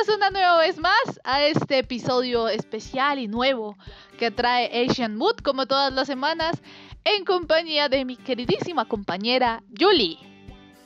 [0.00, 3.76] Bienvenidos una nueva vez más a este episodio especial y nuevo
[4.18, 6.62] que trae Asian Mood como todas las semanas
[7.04, 10.16] en compañía de mi queridísima compañera Julie.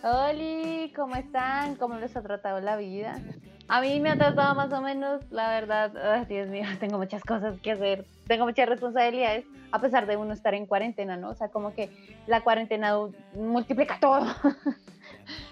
[0.02, 1.77] Hola, ¿cómo están?
[1.77, 3.20] ¿Cómo les ha tratado la vida?
[3.69, 7.22] A mí me ha tratado más o menos, la verdad, ay, Dios mío, tengo muchas
[7.22, 11.30] cosas que hacer, tengo muchas responsabilidades, a pesar de uno estar en cuarentena, ¿no?
[11.30, 11.88] O sea, como que
[12.27, 12.96] la cuarentena
[13.34, 14.27] multiplica todo.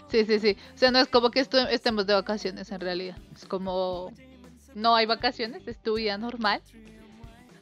[0.09, 0.57] Sí, sí, sí.
[0.75, 3.17] O sea, no es como que estu- estemos de vacaciones en realidad.
[3.35, 4.13] Es como
[4.75, 6.61] no hay vacaciones, es tu vida normal.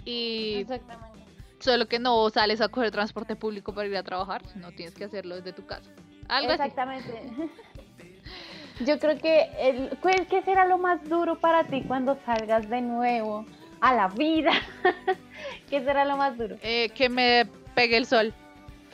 [0.05, 1.19] Y Exactamente.
[1.61, 5.05] solo que no sales a coger transporte público para ir a trabajar, sino tienes que
[5.05, 5.91] hacerlo desde tu casa.
[6.29, 6.63] Algo así.
[6.63, 7.23] Exactamente.
[8.85, 12.81] Yo creo que, el, ¿cuál- ¿qué será lo más duro para ti cuando salgas de
[12.81, 13.45] nuevo
[13.81, 14.53] a la vida?
[15.69, 16.57] ¿Qué será lo más duro?
[16.63, 18.33] Eh, que me pegue el sol.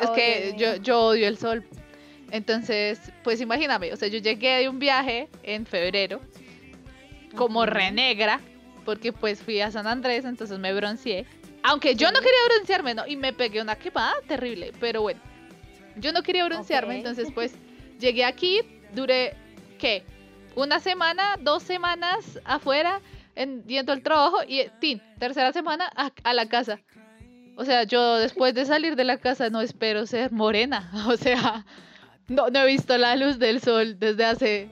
[0.00, 1.64] Es Oh, que yo, yo odio el sol.
[2.30, 6.20] Entonces, pues imagíname, o sea, yo llegué de un viaje en febrero,
[7.36, 7.70] como Ujú.
[7.70, 8.40] re negra,
[8.84, 11.26] porque pues fui a San Andrés, entonces me bronceé.
[11.62, 13.06] Aunque yo no quería broncearme, ¿no?
[13.06, 15.20] Y me pegué una quemada terrible, pero bueno.
[15.96, 16.98] Yo no quería broncearme, Ok.
[16.98, 17.54] entonces pues
[17.98, 18.60] llegué aquí,
[18.92, 19.34] duré,
[19.78, 20.04] ¿qué?
[20.54, 23.00] Una semana, dos semanas afuera,
[23.34, 26.80] en, yendo al trabajo y, tin, tercera semana a, a la casa.
[27.56, 30.90] O sea, yo después de salir de la casa no espero ser morena.
[31.08, 31.64] O sea,
[32.28, 34.68] no, no he visto la luz del sol desde hace,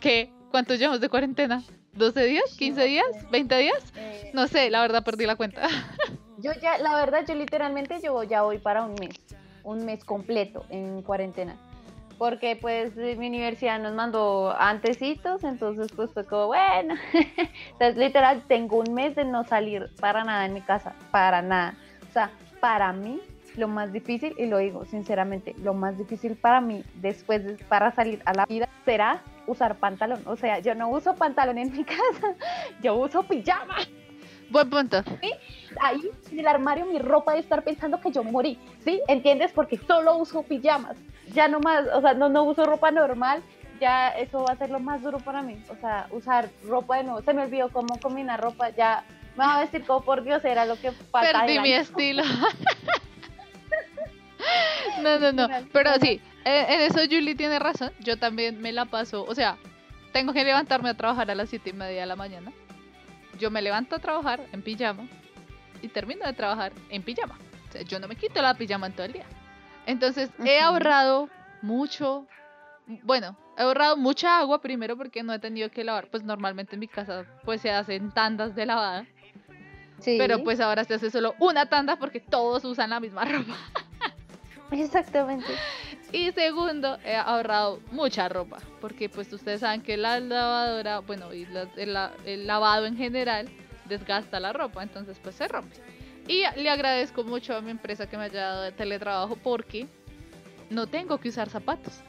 [0.00, 0.30] ¿qué?
[0.50, 1.62] ¿Cuántos llevamos de cuarentena?
[1.96, 2.44] ¿12 días?
[2.58, 3.06] ¿15 No días?
[3.20, 3.26] sé.
[3.28, 3.92] ¿20 días?
[3.96, 5.62] Eh, No sé, la verdad perdí la cuenta.
[6.40, 9.18] Yo ya, la verdad, yo literalmente yo ya voy para un mes,
[9.64, 11.56] un mes completo en cuarentena.
[12.16, 16.94] Porque pues mi universidad nos mandó antecitos, entonces pues fue como, bueno.
[17.72, 21.74] Entonces literal tengo un mes de no salir para nada en mi casa, para nada.
[22.08, 23.20] O sea, para mí
[23.58, 27.92] lo más difícil, y lo digo sinceramente, lo más difícil para mí después de, para
[27.92, 30.22] salir a la vida será usar pantalón.
[30.26, 32.34] O sea, yo no uso pantalón en mi casa,
[32.82, 33.76] yo uso pijama
[34.50, 35.04] Buen punto.
[35.80, 39.00] ahí en el armario mi ropa de estar pensando que yo morí, ¿sí?
[39.06, 39.52] ¿Entiendes?
[39.52, 40.96] Porque solo uso pijamas,
[41.34, 43.42] ya no más, o sea, no, no uso ropa normal,
[43.78, 47.04] ya eso va a ser lo más duro para mí, o sea, usar ropa de
[47.04, 49.04] nuevo, se me olvidó cómo combinar ropa, ya
[49.36, 52.22] me va a vestir como por Dios, era lo que falta Perdí mi estilo.
[55.02, 55.48] no, no, no.
[55.72, 57.92] Pero sí, eh, en eso Julie tiene razón.
[58.00, 59.24] Yo también me la paso.
[59.28, 59.56] O sea,
[60.12, 62.52] tengo que levantarme a trabajar a las siete y media de la mañana.
[63.38, 65.06] Yo me levanto a trabajar en pijama
[65.82, 67.38] y termino de trabajar en pijama.
[67.68, 69.26] O sea, yo no me quito la pijama en todo el día.
[69.86, 71.28] Entonces, he ahorrado
[71.62, 72.26] mucho.
[73.02, 76.08] Bueno, he ahorrado mucha agua primero porque no he tenido que lavar.
[76.08, 79.06] Pues normalmente en mi casa pues se hacen tandas de lavada.
[80.00, 83.54] Sí, Pero pues ahora se hace solo una tanda porque todos usan la misma ropa.
[84.72, 85.46] exactamente.
[86.12, 88.58] Y segundo, he ahorrado mucha ropa.
[88.80, 93.48] Porque pues ustedes saben que la lavadora, bueno, y la- el, el lavado en general
[93.86, 94.82] desgasta la ropa.
[94.82, 95.76] Entonces pues se rompe.
[96.26, 99.86] Y le agradezco mucho a mi empresa que me haya dado de teletrabajo porque
[100.70, 102.00] no tengo que usar zapatos.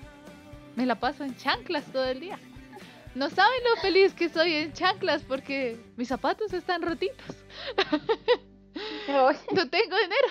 [0.76, 2.38] Me la paso en chanclas todo el día.
[3.16, 7.36] No saben lo feliz que soy en chanclas porque mis zapatos están rotitos.
[9.54, 10.28] No tengo dinero.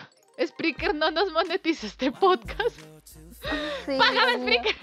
[0.47, 2.79] Spreaker no nos monetiza este podcast.
[3.87, 4.39] sí, Págame.
[4.43, 4.77] Spreaker.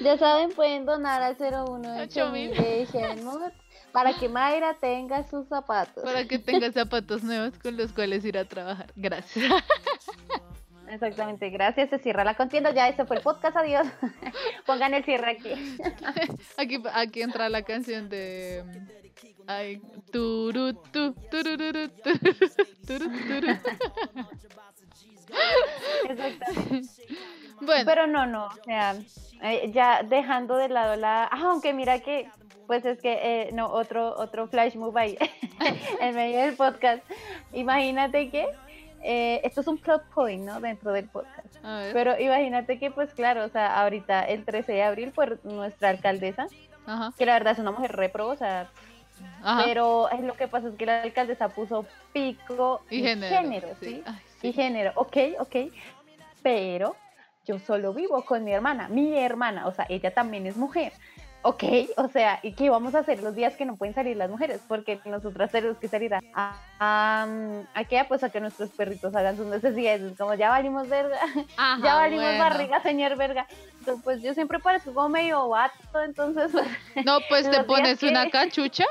[0.00, 2.50] Ya saben, pueden donar al 01 Ocho mil.
[2.52, 3.52] de Shenmue
[3.92, 6.04] para que Mayra tenga sus zapatos.
[6.04, 8.92] Para que tenga zapatos nuevos con los cuales ir a trabajar.
[8.96, 9.52] Gracias.
[10.88, 11.90] Exactamente, gracias.
[11.90, 12.72] Se cierra la contienda.
[12.72, 13.56] Ya, ese fue el podcast.
[13.56, 13.86] Adiós.
[14.66, 15.50] Pongan el cierre aquí.
[16.56, 18.64] Aquí, aquí entra la canción de.
[19.50, 19.82] Ay,
[20.12, 21.90] turu, tu, tururu.
[27.60, 28.46] Bueno, Pero no, no.
[28.46, 28.94] O sea,
[29.42, 31.24] eh, ya dejando de lado la.
[31.24, 32.30] Ah, aunque mira que.
[32.68, 35.18] Pues es que, eh, no, otro, otro flash move ahí
[36.00, 37.02] en medio del podcast.
[37.52, 38.46] Imagínate que
[39.02, 40.60] eh, esto es un plot point, ¿no?
[40.60, 41.56] Dentro del podcast.
[41.92, 46.46] Pero imagínate que, pues claro, o sea, ahorita el 13 de abril, pues nuestra alcaldesa,
[46.86, 48.70] Ajá, que la verdad es una mujer repro, o sea,
[49.42, 49.62] ajá.
[49.64, 53.36] pero es lo que pasa es que la alcaldesa puso pico y género.
[53.36, 54.02] género ¿sí?
[54.06, 55.56] Ay, Y género, ok, ok.
[56.42, 56.96] Pero
[57.46, 60.92] yo solo vivo con mi hermana, mi hermana, o sea, ella también es mujer.
[61.42, 61.64] Ok,
[61.96, 64.60] o sea, ¿y qué vamos a hacer los días que no pueden salir las mujeres?
[64.68, 67.26] Porque nosotras tenemos que salir a, a,
[67.72, 68.04] a, qué?
[68.06, 70.18] Pues a que nuestros perritos hagan sus necesidades.
[70.18, 71.18] Como ya valimos verga,
[71.82, 73.46] ya valimos barriga, señor verga.
[73.78, 76.52] Entonces, pues yo siempre parezco como medio vato, entonces.
[76.52, 76.66] Pues,
[77.06, 78.84] no, pues te pones una cachucha,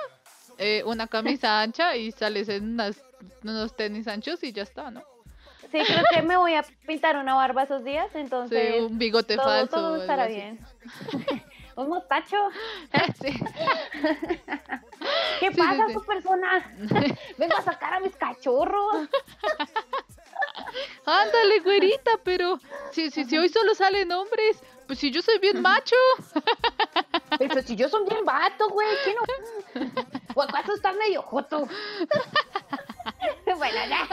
[0.59, 3.01] eh, una camisa ancha y sales en unas,
[3.43, 5.03] unos tenis anchos y ya está, ¿no?
[5.71, 8.75] Sí, creo que me voy a pintar una barba esos días, entonces.
[8.75, 9.75] Sí, un bigote falso.
[9.75, 10.59] Todo estará bien.
[11.75, 12.37] un mostacho.
[13.21, 13.33] Sí.
[15.39, 16.75] ¿Qué pasa, sí, persona?
[17.37, 19.07] Vengo a sacar a mis cachorros.
[21.05, 22.59] Ándale, güerita, pero
[22.91, 25.95] si, si, si hoy solo salen hombres, pues si yo soy bien macho.
[27.37, 29.21] Pero si yo soy bien vato, güey, ¿qué no?
[30.33, 31.67] ¿O acaso está medio joto?
[33.45, 34.07] bueno, ya.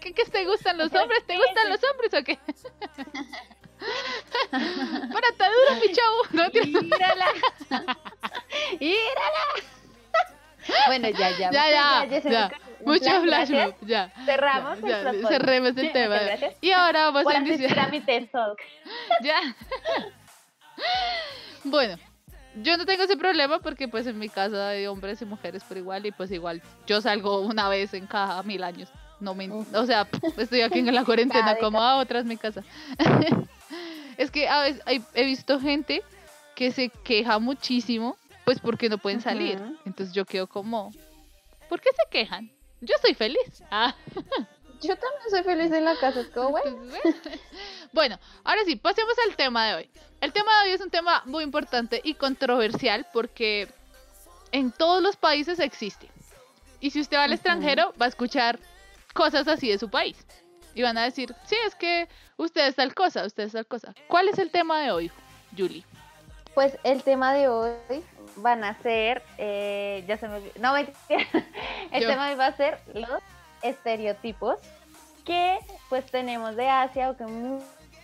[0.00, 1.26] ¿Qué, ¿Qué, te gustan los hombres?
[1.26, 2.38] ¿Te gustan los hombres o qué?
[4.50, 6.22] Para duro, mi chavo.
[6.30, 6.44] No.
[6.54, 7.26] ¡Írala!
[8.80, 9.44] ¡Írala!
[10.86, 11.50] Bueno, ya, ya.
[11.50, 12.06] Ya, ya.
[12.06, 12.50] ya, ya.
[12.84, 13.50] Mucho flash
[13.82, 14.12] ya.
[14.24, 16.18] Cerramos ya, el Cerremos el tema.
[16.60, 17.90] Y ahora vamos a iniciar.
[18.04, 18.58] TED Talk.
[19.22, 19.56] ya.
[21.64, 21.96] bueno,
[22.62, 25.76] yo no tengo ese problema porque pues en mi casa hay hombres y mujeres por
[25.76, 28.88] igual y pues igual yo salgo una vez en cada mil años.
[29.20, 30.06] No me, o sea,
[30.36, 32.62] estoy aquí en la cuarentena como a otras mi casa.
[34.16, 34.82] Es que a veces
[35.14, 36.02] he visto gente
[36.54, 39.60] que se queja muchísimo, pues porque no pueden salir.
[39.84, 40.92] Entonces yo quedo como,
[41.68, 42.50] ¿por qué se quejan?
[42.80, 43.62] Yo soy feliz.
[43.70, 43.94] Ah.
[44.86, 46.76] Yo también soy feliz en la casa, es como bueno.
[47.92, 49.90] bueno, ahora sí, pasemos al tema de hoy.
[50.20, 53.68] El tema de hoy es un tema muy importante y controversial porque
[54.52, 56.08] en todos los países existe.
[56.80, 58.58] Y si usted va al extranjero, va a escuchar
[59.14, 60.16] cosas así de su país.
[60.74, 63.94] Y van a decir, sí, es que usted es tal cosa, usted es tal cosa.
[64.08, 65.10] ¿Cuál es el tema de hoy,
[65.56, 65.84] Julie?
[66.54, 67.72] Pues el tema de hoy
[68.36, 70.80] van a ser, eh, ya se me no me
[71.92, 73.22] el tema de hoy va a ser los
[73.64, 74.60] estereotipos
[75.24, 75.58] que
[75.88, 77.24] pues tenemos de Asia o que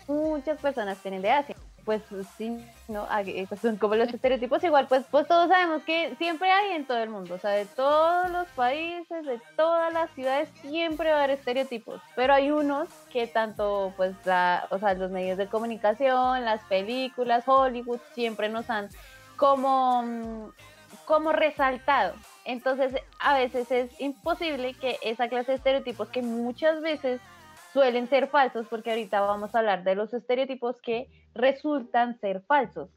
[0.09, 2.03] muchas personas tienen de Asia pues
[2.39, 3.07] sí, ¿no?
[3.27, 6.87] Eh, pues, son como los estereotipos igual, pues, pues todos sabemos que siempre hay en
[6.87, 11.17] todo el mundo, o sea, de todos los países, de todas las ciudades, siempre va
[11.17, 15.49] a haber estereotipos, pero hay unos que tanto, pues, la, o sea, los medios de
[15.49, 18.89] comunicación, las películas, Hollywood, siempre nos han
[19.37, 20.53] como,
[21.07, 22.15] como resaltado.
[22.45, 27.21] Entonces, a veces es imposible que esa clase de estereotipos que muchas veces
[27.73, 32.91] suelen ser falsos, porque ahorita vamos a hablar de los estereotipos que resultan ser falsos.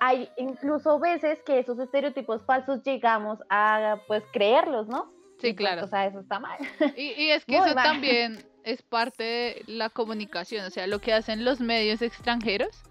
[0.00, 5.12] Hay incluso veces que esos estereotipos falsos llegamos a pues creerlos, ¿no?
[5.38, 5.84] Sí, pues, claro.
[5.84, 6.58] o sea, eso está mal.
[6.96, 11.44] Y, es que eso también es parte de la comunicación, o sea, lo que hacen
[11.44, 12.82] los medios extranjeros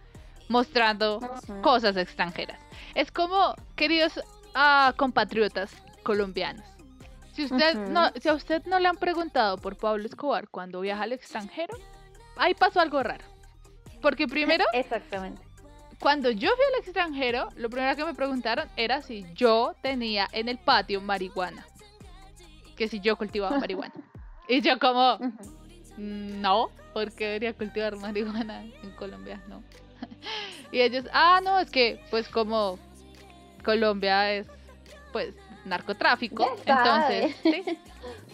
[0.47, 1.19] mostrando
[1.61, 2.59] cosas extranjeras.
[2.95, 4.19] Es como, queridos
[4.59, 5.71] ah, compatriotas
[6.03, 6.65] colombianos,
[7.39, 11.03] si usted no, si a usted no le han preguntado por Pablo Escobar cuando viaja
[11.03, 11.77] al extranjero,
[12.35, 13.23] ahí pasó algo raro.
[14.01, 15.41] Porque primero, exactamente.
[16.01, 20.49] Cuando yo fui al extranjero, lo primero que me preguntaron era si yo tenía en
[20.49, 21.65] el patio marihuana.
[22.75, 23.93] Que si yo cultivaba marihuana.
[24.49, 25.17] y yo como,
[25.97, 29.63] no, porque debería cultivar marihuana en Colombia, no.
[30.73, 32.77] y ellos, ah, no, es que pues como
[33.59, 34.47] Colombia es
[35.11, 35.33] pues
[35.65, 37.35] narcotráfico, entonces,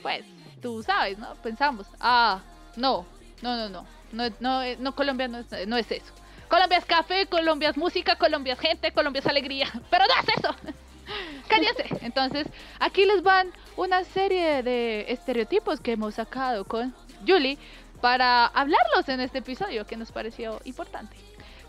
[0.02, 0.26] pues
[0.62, 1.36] tú sabes, ¿no?
[1.36, 2.42] Pensamos, ah,
[2.76, 3.06] no,
[3.42, 6.14] no, no, no, no, no, no Colombia no es, no es eso.
[6.48, 10.38] Colombia es café, Colombia es música, Colombia es gente, Colombia es alegría, pero no es
[10.38, 10.56] eso.
[11.48, 11.86] Cállense.
[12.02, 12.48] Entonces,
[12.80, 16.96] aquí les van una serie de estereotipos que hemos sacado con
[17.28, 17.58] Julie
[18.02, 21.18] para hablarlos en este episodio que nos pareció importante.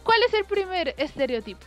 [0.03, 1.67] ¿Cuál es el primer estereotipo?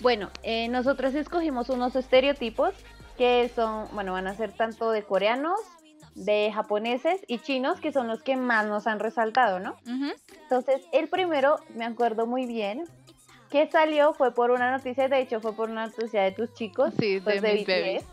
[0.00, 2.74] Bueno, eh, nosotros escogimos unos estereotipos
[3.18, 5.60] que son, bueno, van a ser tanto de coreanos,
[6.14, 9.76] de japoneses y chinos, que son los que más nos han resaltado, ¿no?
[10.42, 12.84] Entonces, el primero, me acuerdo muy bien,
[13.50, 16.92] que salió fue por una noticia, de hecho fue por una noticia de tus chicos,
[16.98, 18.04] sí, pues, de, de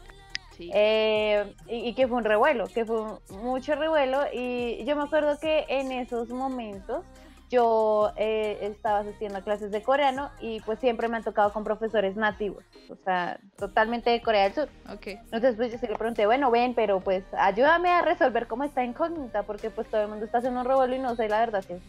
[0.58, 0.72] Sí.
[0.74, 5.66] Eh, y, que fue un revuelo, que fue mucho revuelo y yo me acuerdo que
[5.70, 7.06] en esos momentos
[7.50, 11.64] yo eh, estaba asistiendo a clases de coreano y pues siempre me han tocado con
[11.64, 14.70] profesores nativos, o sea, totalmente de Corea del Sur.
[14.96, 15.16] Okay.
[15.16, 18.84] Entonces pues yo se le pregunté, bueno, ven, pero pues ayúdame a resolver cómo está
[18.84, 21.64] incógnita, porque pues todo el mundo está haciendo un revuelo y no sé la verdad
[21.70, 21.82] es,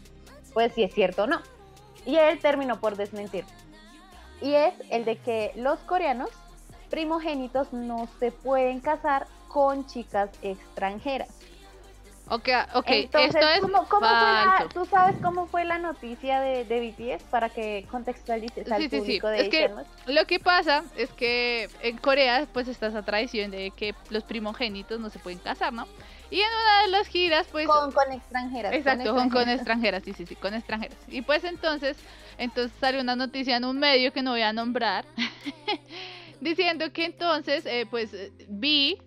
[0.52, 1.40] pues si es cierto o no.
[2.06, 3.44] Y él terminó por desmentir.
[4.40, 6.30] Y es el de que los coreanos
[6.90, 11.28] primogénitos no se pueden casar con chicas extranjeras.
[12.30, 14.66] Ok, ok, Entonces, esto es ¿cómo, cómo fue la-.
[14.72, 18.96] ¿tú sabes cómo fue la noticia de, de BTS para que contextualices al Sí, sí,
[18.96, 19.00] sí.
[19.00, 19.70] público de Es que
[20.06, 25.00] lo que pasa es que en Corea pues está esa tradición de que los primogénitos
[25.00, 25.88] no se pueden casar, ¿no?
[26.30, 27.66] Y en una de las giras pues...
[27.66, 28.74] Con, con extranjeras.
[28.74, 29.56] Exacto, con, con extranjeras.
[29.56, 30.98] extranjeras, sí, sí, sí, con extranjeras.
[31.08, 31.96] Y pues entonces,
[32.36, 35.06] entonces sale una noticia en un medio que no voy a nombrar,
[36.40, 38.10] diciendo que entonces, eh, pues,
[38.48, 38.98] B,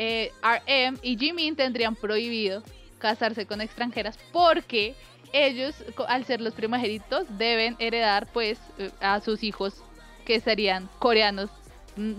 [0.00, 2.62] eh, RM y Jimin tendrían prohibido
[2.98, 4.94] casarse con extranjeras porque
[5.32, 5.74] ellos,
[6.06, 9.82] al ser los primogénitos, deben heredar, pues, eh, a sus hijos
[10.24, 11.50] que serían coreanos,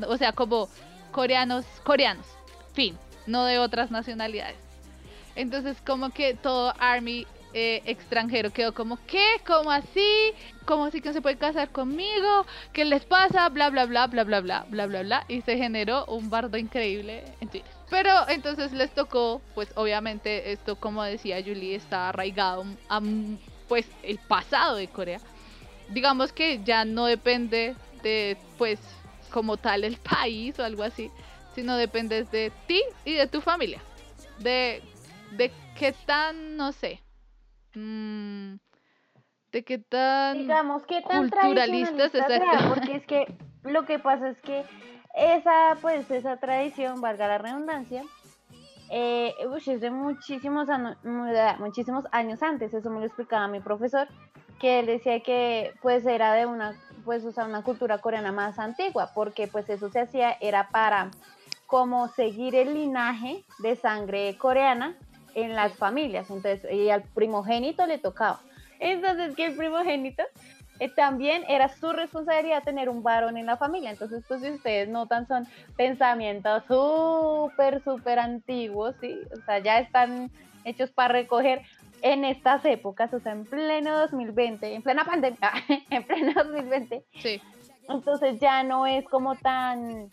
[0.08, 0.68] o sea, como
[1.12, 2.26] coreanos, coreanos,
[2.74, 4.58] fin, no de otras nacionalidades.
[5.36, 9.26] Entonces, como que todo Army eh, extranjero quedó como, ¿qué?
[9.46, 10.34] ¿Cómo así?
[10.66, 12.46] ¿Cómo así que no se puede casar conmigo?
[12.74, 13.50] ¿Qué les pasa?
[13.50, 15.26] Bla, bla, bla, bla, bla, bla, bla, bla, bla.
[15.28, 17.72] Y se generó un bardo increíble en Twitter.
[17.90, 23.02] Pero entonces les tocó, pues obviamente esto, como decía Julie, está arraigado a
[23.68, 25.20] pues el pasado de Corea.
[25.90, 28.80] Digamos que ya no depende de, pues,
[29.32, 31.10] como tal el país o algo así,
[31.56, 33.82] sino depende de ti y de tu familia.
[34.40, 34.82] De,
[35.32, 37.02] de qué tan, no sé,
[37.80, 38.60] mm,
[39.52, 40.38] de qué tan...
[40.38, 42.70] digamos que tan culturalistas, sea, exacto.
[42.70, 43.34] porque es que
[43.64, 44.64] lo que pasa es que
[45.16, 48.04] esa pues esa tradición valga la redundancia
[48.92, 52.74] eh, uy, es de muchísimos da- muchísimos años antes.
[52.74, 54.08] Eso me lo explicaba mi profesor
[54.60, 56.74] que él decía que pues era de una
[57.06, 61.12] pues o sea, una cultura coreana más antigua porque pues eso se hacía era para
[61.66, 64.96] como seguir el linaje de sangre coreana
[65.36, 68.40] en las familias entonces y al primogénito le tocaba
[68.80, 70.24] entonces que el primogénito
[70.80, 73.92] eh, también era su responsabilidad tener un varón en la familia.
[73.92, 75.46] Entonces, pues si ustedes notan, son
[75.76, 79.20] pensamientos súper, súper antiguos, ¿sí?
[79.34, 80.32] O sea, ya están
[80.64, 81.64] hechos para recoger
[82.02, 85.52] en estas épocas, o sea, en pleno 2020, en plena pandemia,
[85.90, 87.04] en pleno 2020.
[87.22, 87.42] Sí,
[87.90, 90.10] Entonces ya no es como tan,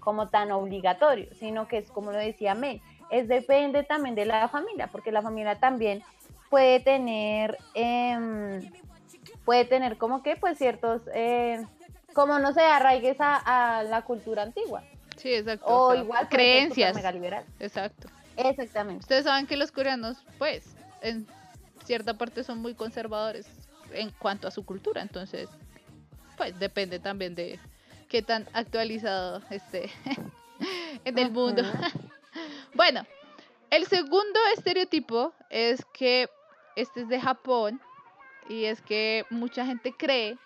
[0.00, 4.48] como tan obligatorio, sino que es como lo decía Mel, es depende también de la
[4.48, 6.02] familia, porque la familia también
[6.50, 8.70] puede tener, em,
[9.44, 11.64] puede tener como que pues ciertos, eh,
[12.12, 14.82] como no sé, arraigues a, a la cultura antigua,
[15.16, 15.66] sí, exacto.
[15.66, 17.14] o o sea, igual creencias.
[17.14, 17.44] liberal.
[17.58, 18.08] Exacto.
[18.36, 19.00] Exactamente.
[19.00, 21.26] Ustedes saben que los coreanos, pues, en
[21.84, 23.46] cierta parte son muy conservadores
[23.92, 25.48] en cuanto a su cultura, entonces,
[26.36, 27.58] pues, depende también de
[28.08, 29.90] qué tan actualizado esté
[31.04, 31.62] en el mundo.
[31.62, 32.08] Ujú.
[32.74, 33.04] bueno,
[33.70, 36.28] el segundo estereotipo es que
[36.76, 37.80] este es de Japón
[38.48, 40.36] y es que mucha gente cree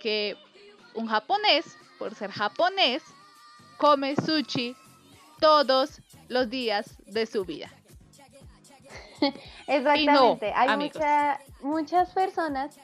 [0.00, 0.36] que
[0.94, 3.02] un japonés, por ser japonés,
[3.76, 4.74] come sushi
[5.40, 7.70] todos los días de su vida.
[9.66, 10.52] Exactamente.
[10.54, 10.96] Hay amigos.
[10.96, 12.78] mucha- muchas personas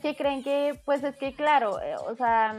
[0.00, 2.54] que creen que, pues es que claro, eh, o sea,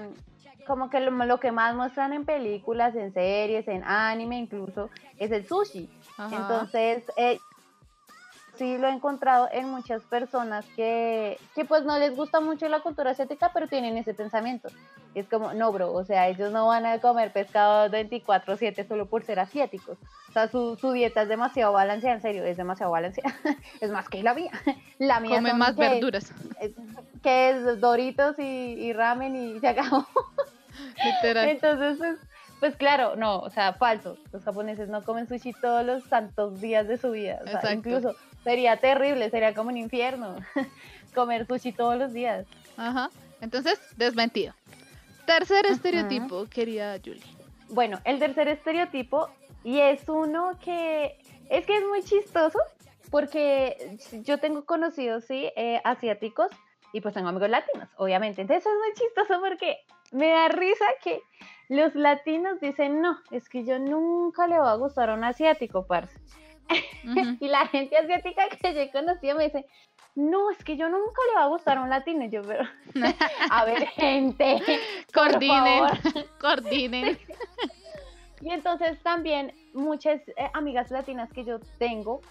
[0.70, 5.32] como que lo, lo que más muestran en películas, en series, en anime incluso, es
[5.32, 5.90] el sushi.
[6.18, 6.36] Ajá.
[6.36, 7.40] Entonces, eh,
[8.56, 12.82] sí lo he encontrado en muchas personas que, que pues no les gusta mucho la
[12.82, 14.70] cultura asiática, pero tienen ese pensamiento.
[15.16, 19.24] Es como, no, bro, o sea, ellos no van a comer pescado 24/7 solo por
[19.24, 19.98] ser asiáticos.
[20.30, 23.34] O sea, su, su dieta es demasiado balanceada, en serio, es demasiado balanceada.
[23.82, 24.52] es más que la mía.
[25.00, 26.32] La mía Come más que- verduras,
[27.24, 30.06] que es Doritos y, y ramen y se acabó.
[31.04, 31.50] literal.
[31.50, 32.18] Entonces, pues,
[32.60, 34.18] pues claro, no, o sea, falso.
[34.32, 37.40] Los japoneses no comen sushi todos los santos días de su vida.
[37.42, 37.74] O sea, Exacto.
[37.74, 40.38] incluso sería terrible, sería como un infierno
[41.16, 42.46] comer sushi todos los días.
[42.78, 43.10] Ajá.
[43.42, 44.54] Entonces, desmentido.
[45.26, 45.76] Tercer Ajá.
[45.76, 47.22] estereotipo, querida Julie.
[47.70, 49.30] Bueno, el tercer estereotipo,
[49.64, 51.18] y es uno que
[51.50, 52.60] es que es muy chistoso,
[53.10, 56.52] porque yo tengo conocidos, sí, eh, asiáticos,
[56.94, 58.42] y pues tengo amigos latinos, obviamente.
[58.42, 59.78] Entonces es muy chistoso porque
[60.12, 61.22] me da risa que
[61.68, 65.86] los latinos dicen, no, es que yo nunca le va a gustar a un asiático,
[65.86, 66.20] parce.
[67.40, 69.66] Y la gente asiática que yo he conocido me dice,
[70.16, 72.26] no, es que yo nunca le va a gustar a un latino.
[72.26, 72.64] Y yo, pero,
[73.52, 74.62] a ver, gente,
[75.14, 75.84] Coordinen,
[76.42, 77.18] coordinen.
[78.42, 82.22] Y entonces también muchas eh, amigas latinas que yo tengo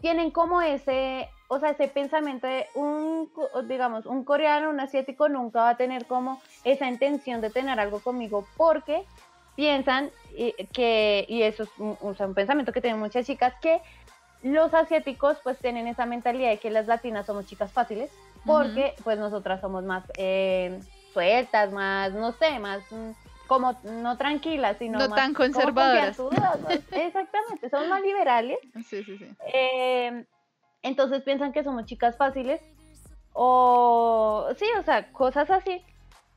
[0.00, 3.30] tienen como ese, o sea, ese pensamiento de un,
[3.68, 8.00] digamos, un coreano, un asiático nunca va a tener como esa intención de tener algo
[8.00, 9.04] conmigo porque
[9.54, 13.54] piensan eh, que, y eso es un, o sea, un pensamiento que tienen muchas chicas,
[13.62, 13.80] que
[14.42, 18.10] los asiáticos pues tienen esa mentalidad de que las latinas somos chicas fáciles
[18.44, 20.80] porque pues nosotras somos más eh,
[21.12, 23.12] sueltas, más, no sé, más mm,
[23.46, 26.18] como no tranquilas, sino No más tan conservadoras.
[26.90, 28.58] Exactamente, son más liberales.
[28.90, 29.28] Sí, sí, sí.
[29.52, 30.26] eh,
[30.84, 32.60] entonces piensan que somos chicas fáciles
[33.32, 35.82] o sí, o sea, cosas así.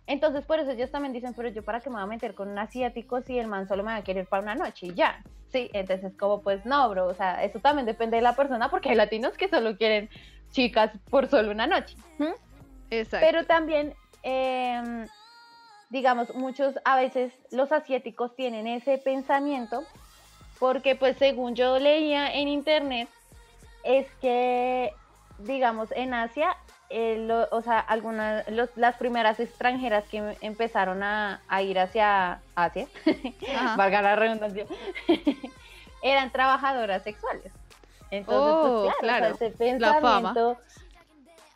[0.07, 2.47] Entonces por eso ellos también dicen, pero yo para qué me voy a meter con
[2.47, 5.21] un asiático si el man solo me va a querer para una noche y ya.
[5.51, 8.89] Sí, entonces como pues no, bro, o sea, eso también depende de la persona porque
[8.89, 10.09] hay latinos que solo quieren
[10.51, 11.97] chicas por solo una noche.
[12.19, 12.33] ¿m?
[12.89, 13.25] Exacto.
[13.29, 15.07] Pero también, em,
[15.89, 19.83] digamos, muchos, a veces los asiáticos tienen ese pensamiento,
[20.57, 23.09] porque pues según yo leía en internet,
[23.87, 24.93] es que,
[25.39, 26.55] digamos, en Asia,
[26.89, 31.79] eh, lo- o sea, algunas, los- las primeras extranjeras que em- empezaron a, a ir
[31.79, 32.87] hacia Asia,
[33.77, 34.65] valga la redundancia,
[36.03, 37.51] eran trabajadoras sexuales.
[38.11, 40.33] Entonces, Oh, pues, claro, o sea, claro, ese la fama.
[40.33, 40.61] pensamiento.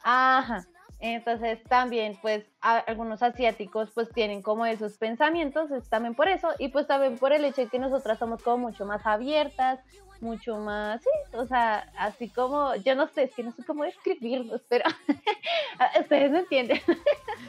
[0.04, 0.66] Ajá.
[1.02, 6.50] Entonces también, pues, a- algunos asiáticos pues tienen como esos pensamientos, es también por eso,
[6.60, 9.80] y pues también por el hecho de que nosotras somos como mucho más abiertas,
[10.20, 13.84] mucho más, sí, o sea, así como, yo no sé, es que no sé cómo
[13.84, 14.86] describirlos, pero
[16.00, 16.80] ustedes me entienden.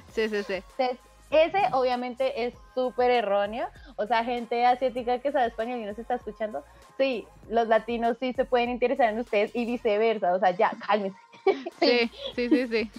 [0.08, 0.54] Sí, sí, sí.
[0.54, 0.98] Entonces,
[1.32, 3.66] ese obviamente es súper erróneo.
[3.96, 6.64] O sea, gente asiática que sabe español y nos está escuchando,
[6.98, 10.34] sí, los latinos sí se pueden interesar en ustedes y viceversa.
[10.34, 11.18] O sea, ya, cálmense.
[11.80, 12.90] Sí, sí, sí, sí.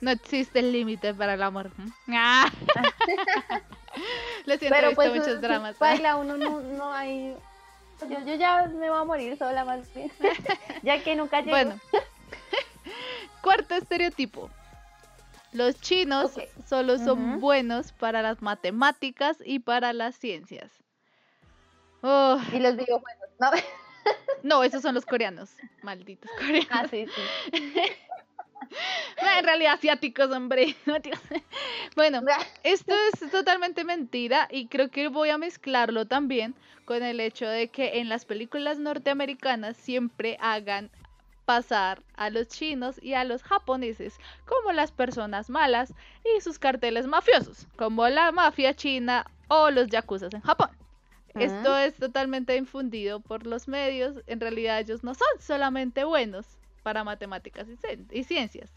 [0.00, 1.72] No existe el límite para el amor.
[2.08, 2.48] Ah.
[4.44, 5.76] Lo siento, he Pero visto pues, muchos dramas.
[5.76, 7.34] baila uno no, no hay...
[8.08, 10.10] Yo, yo ya me voy a morir sola más bien.
[10.82, 11.50] ya que nunca llego.
[11.50, 11.80] Bueno,
[13.42, 14.48] cuarto estereotipo.
[15.52, 16.32] Los chinos
[16.66, 20.70] solo son buenos para las matemáticas y para las ciencias.
[22.02, 23.50] Oh, Y los videojuegos, ¿no?
[24.42, 25.50] no, esos son los coreanos.
[25.82, 26.68] Malditos coreanos.
[26.70, 27.60] ah, sí, sí.
[29.20, 30.76] No, en realidad asiáticos, hombre.
[31.96, 32.22] Bueno,
[32.62, 36.54] esto es totalmente mentira y creo que voy a mezclarlo también
[36.84, 40.88] con el hecho de que en las películas norteamericanas siempre hagan
[41.44, 45.92] pasar a los chinos y a los japoneses como las personas malas
[46.36, 50.70] y sus carteles mafiosos, como la mafia china o los yakuzas en Japón.
[51.34, 54.16] Esto es totalmente infundido por los medios.
[54.26, 56.46] En realidad ellos no son solamente buenos
[56.82, 58.72] para matemáticas y, cien- y ciencias.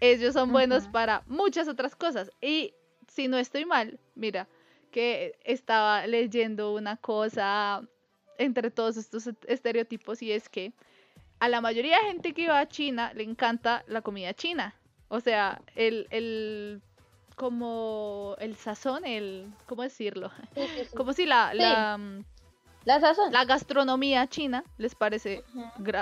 [0.00, 2.30] Ellos son buenos para muchas otras cosas.
[2.40, 2.74] Y
[3.08, 4.46] si no estoy mal, mira,
[4.92, 7.82] que estaba leyendo una cosa
[8.38, 10.72] entre todos estos est- estereotipos y es que
[11.40, 14.74] a la mayoría de gente que va a China le encanta la comida china.
[15.08, 16.80] O sea, el, el
[17.36, 20.30] como el sazón, el, ¿cómo decirlo?
[20.54, 20.96] Sí, sí, sí.
[20.96, 22.24] Como si la, la, mm,
[22.86, 23.32] La sazón.
[23.32, 25.44] la gastronomía china les parece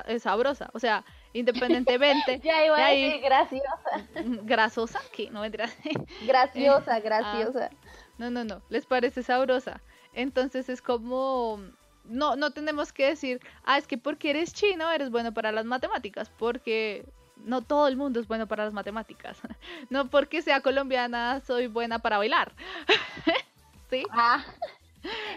[0.07, 0.70] eh, sabrosa.
[0.73, 4.07] O sea, independientemente Ya iba de a ahí- decir graciosa,
[4.44, 5.68] grasosa, que no vendrá.
[6.27, 7.01] graciosa, ah.
[7.01, 7.70] graciosa.
[8.16, 9.81] No, no, no, les parece sabrosa.
[10.12, 11.59] Entonces es como
[12.05, 15.64] no no tenemos que decir, "Ah, es que porque eres chino eres bueno para las
[15.64, 17.05] matemáticas", porque
[17.37, 19.38] no todo el mundo es bueno para las matemáticas.
[19.90, 22.53] No porque sea colombiana soy buena para bailar.
[23.90, 24.05] ¿Sí?
[24.11, 24.45] Ah,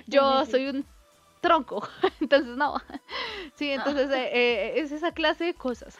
[0.08, 0.86] Yo soy un
[1.42, 1.88] tronco,
[2.22, 2.82] entonces no.
[3.56, 6.00] Sí, entonces eh, eh, es esa clase de cosas.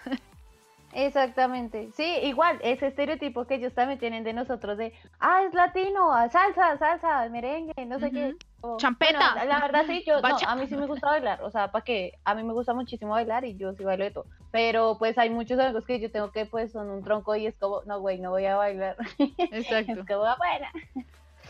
[0.94, 6.14] Exactamente, sí, igual, ese estereotipo que ellos también tienen de nosotros de, ah, es latino,
[6.14, 8.34] ah, salsa, salsa, merengue, no sé qué.
[8.62, 9.34] O- Champeta.
[9.36, 11.84] bueno, la verdad sí, yo, no, a mí sí me gusta bailar, o sea, para
[11.86, 15.18] que, a mí me gusta muchísimo bailar y yo sí bailo de todo, pero pues
[15.18, 18.00] hay muchos amigos que yo tengo que pues son un tronco y es como, no,
[18.00, 18.98] güey, no voy a bailar,
[19.52, 19.92] Exacto.
[19.94, 20.68] es como, "Ah, bueno,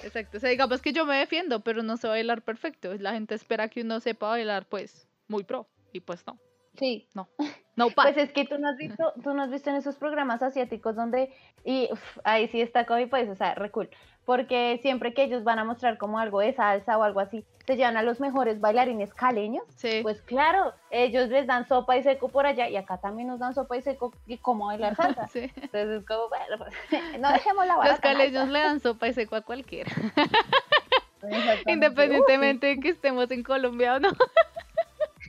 [0.04, 0.38] Exacto.
[0.38, 2.93] O sea, digamos que yo me defiendo, pero no sé bailar perfecto.
[3.00, 5.67] La gente espera que uno sepa bailar, pues, muy pro.
[5.91, 6.38] Y pues no.
[6.77, 7.27] Sí, No
[7.95, 8.13] pasa.
[8.13, 10.95] Pues es que tú no has visto, tú no has visto en esos programas asiáticos
[10.95, 11.31] donde,
[11.63, 13.89] y uf, ahí sí está mi país, o sea, re cool,
[14.25, 17.75] porque siempre que ellos van a mostrar como algo de salsa o algo así, se
[17.75, 19.99] llevan a los mejores bailarines caleños, sí.
[20.01, 23.53] pues claro, ellos les dan sopa y seco por allá, y acá también nos dan
[23.53, 25.27] sopa y seco y cómo bailar salsa.
[25.27, 25.51] Sí.
[25.55, 26.73] Entonces es como, bueno, pues,
[27.19, 29.91] no dejemos la vara Los caleños le dan sopa y seco a cualquiera.
[31.65, 34.09] Independientemente de que estemos en Colombia o no.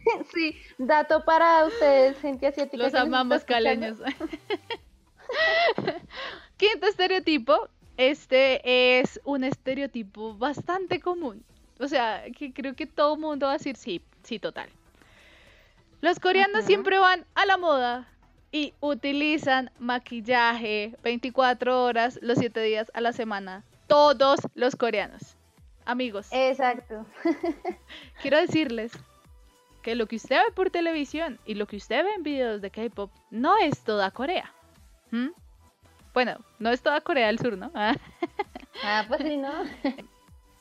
[0.34, 0.56] Sí.
[0.78, 2.82] dato para ustedes, gente asiática.
[2.82, 3.98] Los amamos caleños.
[6.56, 7.68] Quinto estereotipo.
[7.96, 11.44] Este es un estereotipo bastante común.
[11.80, 14.68] O sea, que creo que todo el mundo va a decir sí, sí, total.
[16.00, 18.08] Los coreanos siempre van a la moda
[18.52, 23.64] y utilizan maquillaje 24 horas los 7 días a la semana.
[23.88, 25.36] Todos los coreanos.
[25.84, 27.06] Amigos, Exacto.
[28.22, 28.92] quiero decirles
[29.82, 32.70] que lo que usted ve por televisión y lo que usted ve en videos de
[32.70, 34.52] K-pop no es toda Corea.
[35.10, 35.28] ¿Mm?
[36.14, 37.70] Bueno, no es toda Corea del Sur, ¿no?
[37.74, 37.94] Ah,
[38.82, 39.50] Ah, pues sí, ¿no?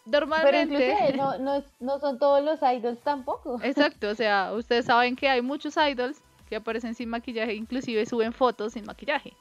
[0.10, 0.74] Pero normalmente...
[0.76, 3.60] inclusive no, no, no son todos los idols tampoco.
[3.62, 8.32] Exacto, o sea, ustedes saben que hay muchos idols que aparecen sin maquillaje, inclusive suben
[8.32, 9.34] fotos sin maquillaje.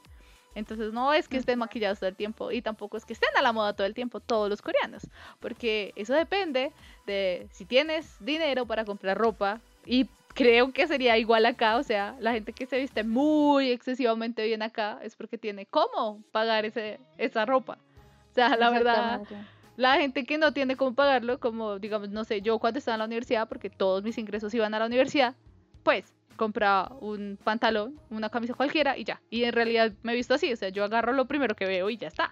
[0.55, 3.41] Entonces no es que estén maquillados todo el tiempo y tampoco es que estén a
[3.41, 5.07] la moda todo el tiempo todos los coreanos,
[5.39, 6.71] porque eso depende
[7.05, 10.07] de si tienes dinero para comprar ropa y
[10.37, 14.61] creo que sería igual acá, o sea, la gente que se viste muy excesivamente bien
[14.61, 17.79] acá es porque tiene cómo pagar ese, esa ropa.
[18.31, 19.21] O sea, la verdad,
[19.77, 22.99] la gente que no tiene cómo pagarlo, como digamos, no sé, yo cuando estaba en
[22.99, 25.33] la universidad, porque todos mis ingresos iban a la universidad,
[25.83, 29.21] pues compraba un pantalón, una camisa cualquiera y ya.
[29.29, 31.89] Y en realidad me he visto así, o sea, yo agarro lo primero que veo
[31.89, 32.31] y ya está.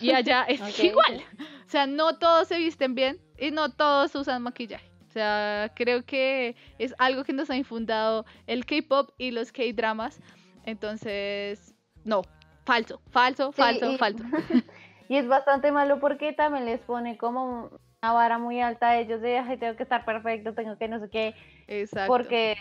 [0.00, 1.22] Y allá es igual.
[1.66, 4.90] O sea, no todos se visten bien y no todos usan maquillaje.
[5.08, 10.20] O sea, creo que es algo que nos ha infundado el K-pop y los K-dramas.
[10.64, 12.22] Entonces, no,
[12.64, 14.24] falso, falso, Sí, falso, y- falso.
[15.08, 17.70] Y es bastante malo porque también les pone como
[18.02, 20.98] una vara muy alta a ellos de, "Ay, tengo que estar perfecto, tengo que no
[20.98, 21.34] sé qué,
[21.68, 22.12] Exacto.
[22.12, 22.56] porque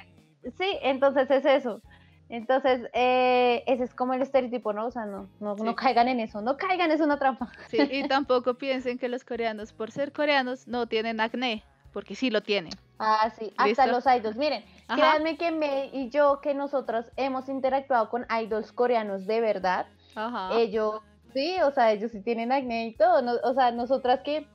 [0.58, 1.82] sí, entonces es eso.
[2.28, 4.88] Entonces, eh, ese es como el estereotipo, ¿no?
[4.88, 7.52] O sea, no, no, caigan en eso, no caigan, es una trampa.
[7.70, 12.32] Sí, y tampoco piensen que los coreanos, por ser coreanos, no tienen acné, porque sí
[12.32, 12.74] lo tienen.
[12.98, 14.38] Ah, sí, hasta los idols.
[14.38, 14.96] Miren, Ajá.
[14.96, 20.50] créanme que me y yo, que nosotros hemos interactuado con idols coreanos de verdad, Ajá.
[20.54, 21.02] ellos,
[21.34, 24.48] sí, o sea, ellos sí tienen acné y todo, no- o sea, nosotras que,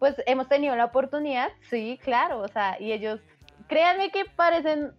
[0.00, 3.20] pues, hemos tenido la oportunidad, sí, claro, o sea, y ellos,
[3.68, 4.92] créanme que parecen,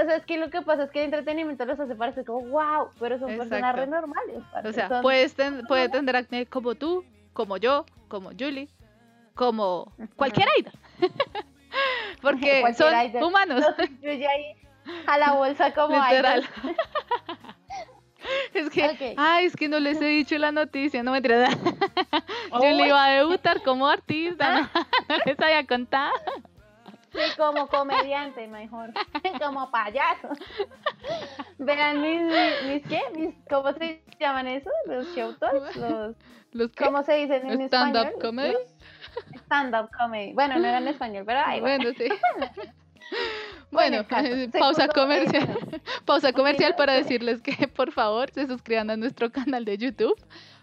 [0.00, 2.48] o sea, es que lo que pasa es que el entretenimiento los hace parecer como,
[2.48, 3.80] wow, pero son personas Exacto.
[3.80, 4.42] re normales.
[4.64, 8.68] o sea, son- puedes ten- puede tener acné como tú, como yo, como Julie,
[9.34, 10.72] como cualquier idol.
[12.22, 14.56] porque Cualquier son humanos, incluye ahí
[15.06, 16.40] a la bolsa como literal.
[16.64, 16.76] idol.
[18.54, 21.22] es que, ay, es que no les he dicho la noticia, no me
[22.50, 22.88] Julie Uy.
[22.88, 24.68] iba a debutar como artista,
[25.08, 26.12] no les había contado.
[27.12, 28.90] Sí, como comediante, mejor.
[29.40, 30.28] como payaso.
[31.58, 32.22] Vean mis,
[32.66, 33.00] mis, ¿qué?
[33.16, 34.70] Mis, ¿Cómo se llaman eso?
[34.86, 36.16] Los show talks, los,
[36.52, 38.22] Los ¿cómo se dicen en ¿Stand-up español?
[38.22, 38.52] comedy?
[38.52, 40.32] Los Stand-up comedy.
[40.34, 41.84] Bueno, no era en español, pero ay, bueno.
[41.84, 42.08] bueno, sí.
[43.72, 45.48] Bueno, eh, pausa comercial.
[46.04, 50.16] Pausa comercial para decirles que por favor se suscriban a nuestro canal de YouTube,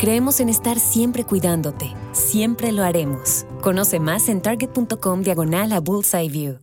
[0.00, 1.92] Creemos en estar siempre cuidándote.
[2.12, 3.44] Siempre lo haremos.
[3.60, 6.58] Conoce más en target.com diagonal a Bullseye View.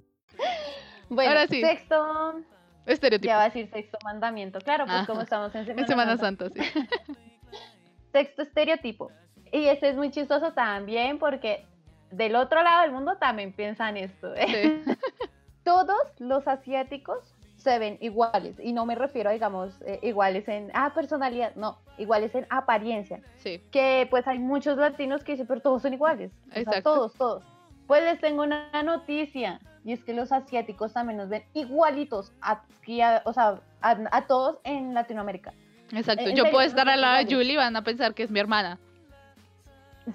[1.10, 1.62] Bueno, Ahora sí.
[1.62, 2.34] sexto,
[2.86, 3.28] Estereotipo.
[3.28, 4.60] ya va a decir sexto mandamiento.
[4.60, 5.06] Claro, pues Ajá.
[5.06, 6.46] como estamos en Semana, En Semana Santa.
[6.46, 6.88] Santa, sí.
[8.12, 9.12] Sexto estereotipo.
[9.52, 11.66] Y este es muy chistoso también porque
[12.10, 14.34] del otro lado del mundo también piensan esto.
[14.36, 14.82] ¿eh?
[14.84, 14.92] Sí.
[15.64, 17.20] Todos los asiáticos
[17.68, 18.56] se ven iguales.
[18.64, 23.20] Y no me refiero a, digamos, eh, iguales en ah, personalidad, no, iguales en apariencia.
[23.38, 23.62] sí.
[23.72, 26.32] Que pues hay muchos latinos que dicen, pero todos son iguales.
[26.50, 26.94] O sea, Exacto.
[26.94, 27.44] todos, todos.
[27.86, 29.60] Pues les tengo una noticia.
[29.84, 34.28] Y es que los asiáticos también nos ven igualitos aquí a, o sea, a, a
[34.28, 35.54] todos en Latinoamérica.
[35.92, 36.24] Exacto.
[36.24, 37.36] En Yo puedo estar al lado de.
[37.36, 38.80] Julie y van a pensar que es mi hermana.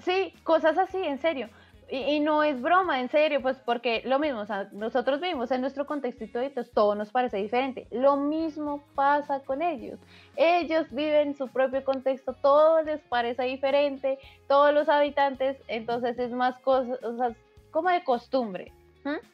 [0.01, 1.49] Sí, cosas así, en serio.
[1.89, 5.51] Y, y no es broma, en serio, pues porque lo mismo, o sea, nosotros vivimos
[5.51, 7.87] en nuestro contexto y todo, entonces todo nos parece diferente.
[7.91, 9.99] Lo mismo pasa con ellos.
[10.35, 14.17] Ellos viven su propio contexto, todo les parece diferente,
[14.47, 17.35] todos los habitantes, entonces es más cosas, o sea,
[17.71, 18.71] como de costumbre.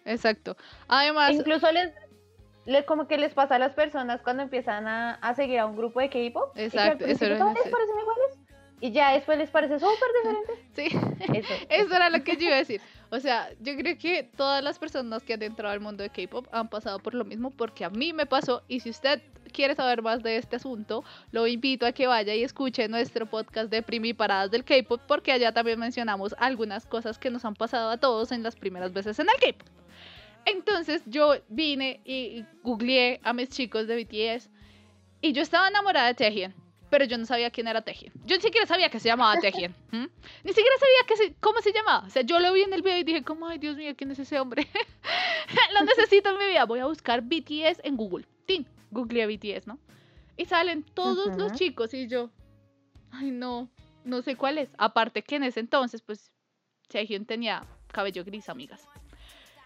[0.06, 0.58] Exacto.
[0.88, 1.94] Además, Incluso les,
[2.66, 5.76] le- como que les pasa a las personas cuando empiezan a, a seguir a un
[5.78, 6.52] grupo de K-pop.
[6.54, 7.72] y que al Exacto, eso les decir.
[7.72, 8.29] parecen iguales
[8.82, 10.68] y ya después les parece súper diferente.
[10.76, 11.34] sí.
[11.38, 12.82] Eso, Eso era lo que yo iba a decir.
[13.12, 16.48] O sea, yo creo que todas las personas que han entrado al mundo de K-pop
[16.52, 20.04] han pasado por lo mismo porque a mí me pasó y si usted quiere saber
[20.04, 24.52] más de este asunto, lo invito a que vaya y escuche nuestro podcast de Primiparadas
[24.52, 28.44] del K-pop porque allá también mencionamos algunas cosas que nos han pasado a todos en
[28.44, 29.68] las primeras veces en el K-pop.
[30.46, 34.50] Entonces yo vine y googleé a mis chicos de BTS
[35.22, 36.54] y yo estaba enamorada de Taehyung,
[36.90, 38.12] pero yo no sabía quién era Taehyung.
[38.26, 39.74] Yo ni siquiera sabía que se llamaba Taehyung.
[39.92, 40.10] ¿m?
[40.44, 42.06] Ni siquiera sabía que se- cómo se llamaba.
[42.08, 44.12] O sea, yo lo vi en el video y dije, como, ay, Dios mío, ¿quién
[44.12, 44.68] es ese hombre?
[45.74, 46.66] lo necesito en mi vida.
[46.66, 48.26] Voy a buscar BTS en Google.
[48.46, 49.78] Tin, googleé BTS, ¿no?
[50.38, 51.56] Y salen todos los Ujú.
[51.58, 52.30] chicos y yo,
[53.12, 53.70] ay, no,
[54.04, 54.70] no sé cuál es.
[54.78, 56.32] Aparte que en ese entonces, pues,
[56.88, 58.88] Taehyung tenía cabello gris, amigas.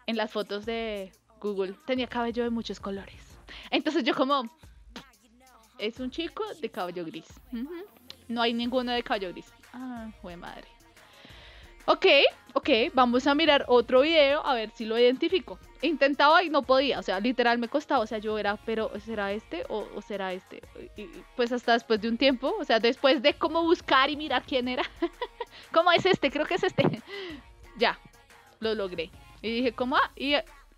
[0.08, 3.38] en las fotos de Google tenía cabello de muchos colores.
[3.70, 4.50] Entonces yo como,
[5.84, 7.28] es un chico de cabello gris.
[8.28, 9.54] No hay ninguno de cabello gris.
[9.74, 10.68] Ah, jue madre.
[11.86, 12.06] Ok,
[12.54, 15.60] ok, vamos a mirar otro video a ver si lo identifico.
[15.82, 19.34] Intentaba y no podía, o sea, literal me costaba, o sea, yo era, pero ¿será
[19.34, 20.62] este o, o será este?
[20.96, 24.44] Y, pues hasta después de un tiempo, o sea, después de cómo buscar y mirar
[24.44, 24.84] quién era,
[25.74, 26.32] ¿cómo es este?
[26.32, 26.84] Creo que es este.
[27.78, 28.00] ya,
[28.62, 29.12] lo logré.
[29.42, 29.98] Y dije, ¿cómo?
[30.16, 30.36] Y,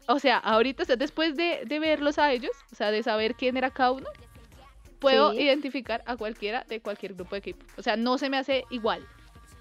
[0.07, 3.35] o sea, ahorita, o sea, después de, de verlos a ellos, o sea, de saber
[3.35, 4.07] quién era cada uno,
[4.99, 5.41] puedo Sí.
[5.41, 7.65] identificar a cualquiera de cualquier grupo de equipo.
[7.77, 9.05] O sea, no se me hace igual.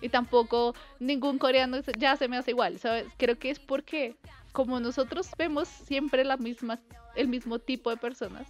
[0.00, 3.06] Y tampoco ningún coreano ya se me hace igual, ¿sabes?
[3.16, 4.16] Creo que es porque
[4.52, 6.78] como nosotros vemos siempre la misma,
[7.16, 8.46] el mismo tipo de personas,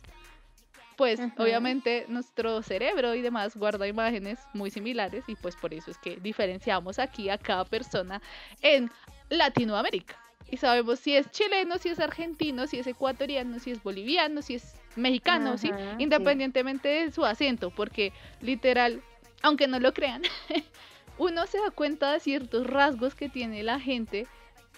[0.97, 5.99] pues obviamente nuestro cerebro y demás guarda imágenes muy similares y pues por eso es
[5.99, 8.23] que diferenciamos aquí a cada persona
[8.63, 8.91] en
[9.29, 10.17] Latinoamérica.
[10.51, 14.55] Y sabemos si es chileno, si es argentino, si es ecuatoriano, si es boliviano, si
[14.57, 15.69] es mexicano, ¿sí?
[15.69, 16.03] Ajá, sí.
[16.03, 19.03] Independientemente de su acento, porque literal,
[19.43, 20.23] aunque no lo crean,
[21.19, 24.27] uno se da cuenta de ciertos rasgos que tiene la gente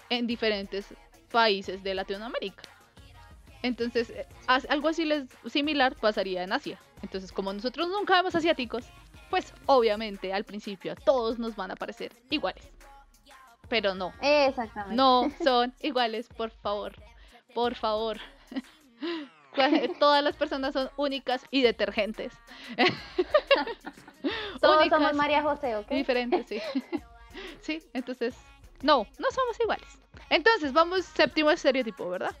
[0.09, 0.93] en diferentes
[1.31, 2.63] países de Latinoamérica.
[3.63, 4.27] Entonces, eh,
[4.69, 6.79] algo así les, similar pasaría en Asia.
[7.01, 8.85] Entonces, como nosotros nunca vemos asiáticos,
[9.29, 12.69] pues obviamente al principio a todos nos van a parecer iguales.
[13.67, 14.95] Pero no, Exactamente.
[14.95, 16.93] no son iguales, por favor.
[17.53, 18.17] Por favor.
[19.99, 22.33] Todas las personas son únicas y detergentes.
[24.61, 25.89] Todos Únicas somos María José, ¿ok?
[25.89, 26.61] diferentes, sí.
[27.61, 28.35] sí, entonces,
[28.81, 29.87] no, no somos iguales.
[30.29, 32.35] Entonces, vamos séptimo estereotipo, ¿verdad?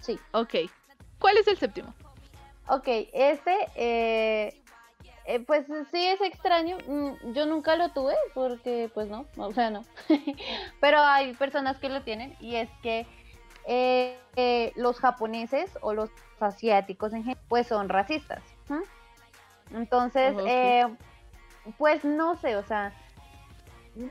[0.00, 0.18] Sí.
[0.32, 0.54] Ok.
[1.18, 1.92] ¿Cuál es el séptimo?
[2.68, 4.62] Ok, este, eh,
[5.26, 6.78] eh, pues sí es extraño.
[6.86, 9.84] mm, Yo nunca lo tuve porque, pues no, o sea, no.
[10.80, 13.06] Pero hay personas que lo tienen y es que
[13.66, 18.42] eh, eh, los japoneses o los asiáticos en general, pues son racistas.
[19.72, 20.44] Entonces, sí.
[20.46, 20.86] eh,
[21.78, 22.92] pues no sé, o sea,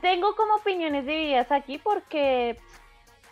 [0.00, 2.58] tengo como opiniones divididas aquí porque,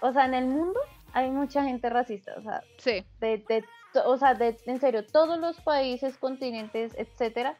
[0.00, 0.80] o sea, en el mundo
[1.12, 3.64] hay mucha gente racista, o sea, Sí, de,
[4.04, 7.56] o sea, de, en serio, todos los países, continentes, etcétera,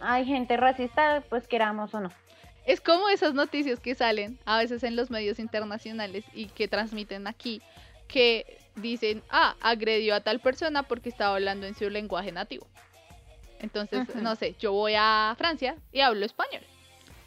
[0.00, 2.10] hay gente racista, pues queramos o no.
[2.66, 7.26] Es como esas noticias que salen a veces en los medios internacionales y que transmiten
[7.26, 7.62] aquí,
[8.08, 12.66] que dicen, ah, agredió a tal persona porque estaba hablando en su lenguaje nativo.
[13.60, 16.62] Entonces, no sé, yo voy a Francia y hablo español.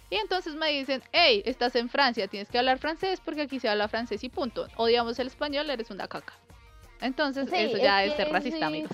[0.09, 3.67] Y entonces me dicen, hey, estás en Francia, tienes que hablar francés porque aquí se
[3.67, 4.67] habla francés y punto.
[4.75, 6.33] Odiamos el español, eres una caca.
[7.01, 8.63] Entonces, Sí, eso ya es es ser racista, sí.
[8.63, 8.91] amigos.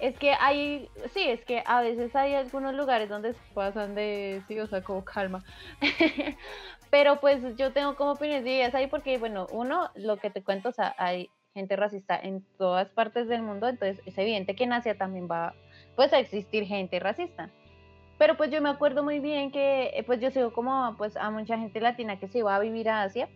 [0.00, 4.42] Es que hay, sí, es que a veces hay algunos lugares donde se pasan de,
[4.46, 5.44] sí, o sea, como calma.
[6.90, 10.68] Pero pues yo tengo como opiniones divididas ahí porque, bueno, uno, lo que te cuento,
[10.68, 14.72] o sea, hay gente racista en todas partes del mundo, entonces es evidente que en
[14.72, 15.54] Asia también va,
[15.96, 17.50] pues, a existir gente racista.
[18.18, 21.30] Pero pues yo me acuerdo muy bien que, eh, pues yo sigo como, pues, a
[21.30, 23.28] mucha gente latina que se va a vivir a Asia.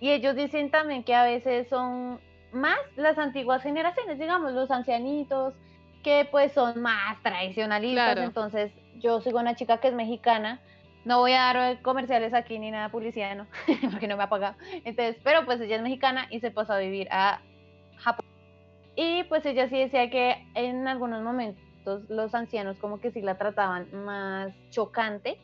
[0.00, 2.20] Y ellos dicen también que a veces son
[2.52, 5.54] más las antiguas generaciones, digamos, los ancianitos,
[6.02, 8.12] que pues son más tradicionalistas.
[8.12, 8.22] Claro.
[8.22, 10.60] Entonces, yo sigo una chica que es mexicana.
[11.04, 13.46] No voy a dar eh, comerciales aquí ni nada publicidad, no,
[13.90, 14.56] porque no me ha pagado.
[14.84, 17.40] Entonces, pero pues ella es mexicana y se pasó a vivir a
[17.98, 18.26] Japón.
[18.96, 21.62] Y pues ella sí decía que en algunos momentos
[22.08, 25.38] los ancianos como que sí la trataban más chocante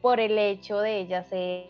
[0.00, 1.66] por el hecho de ella ser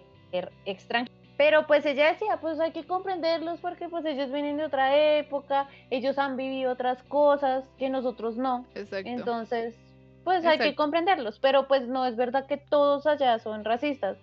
[0.67, 1.20] extranjera.
[1.41, 5.71] Pero pues ella decía, pues hay que comprenderlos porque pues ellos vienen de otra época,
[5.89, 8.67] ellos han vivido otras cosas que nosotros no.
[8.75, 9.09] Exacto.
[9.09, 9.75] Entonces,
[10.23, 14.19] pues hay que comprenderlos, pero pues no es verdad que todos allá son racistas.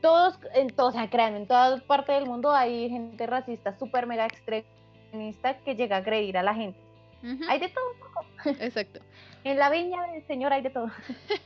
[0.00, 4.24] Todos, en o sea, créanme, en toda parte del mundo hay gente racista, súper mega
[4.24, 6.80] extremista que llega a agredir a la gente.
[7.50, 9.00] Hay de todo, Exacto.
[9.44, 10.88] en la viña del señor hay de todo.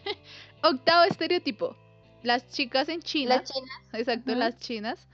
[0.63, 1.75] Octavo estereotipo.
[2.23, 5.09] Las chicas en China, Las chinas, exacto, las chinas,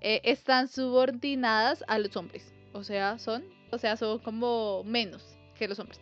[0.00, 2.52] eh, están subordinadas a los hombres.
[2.72, 6.00] O sea, son, o sea, son como menos que los hombres.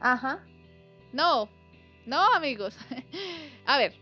[0.00, 0.40] ajá,
[1.12, 1.48] No,
[2.06, 2.76] no, amigos.
[3.66, 3.94] A ver,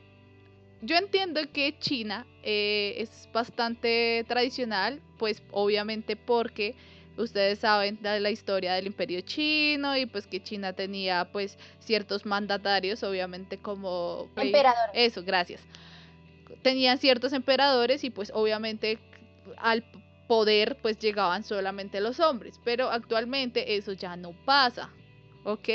[0.82, 6.76] yo entiendo que China eh, es bastante tradicional, pues obviamente porque
[7.16, 12.24] ustedes saben de la historia del imperio chino y pues que China tenía pues ciertos
[12.26, 14.28] mandatarios, obviamente como...
[14.36, 14.90] rey- emperador.
[14.94, 15.60] Eso, gracias.
[16.62, 18.98] Tenían ciertos emperadores y pues obviamente
[19.58, 19.84] al
[20.26, 24.90] poder pues llegaban solamente los hombres, pero actualmente eso ya no pasa,
[25.44, 25.68] ¿ok?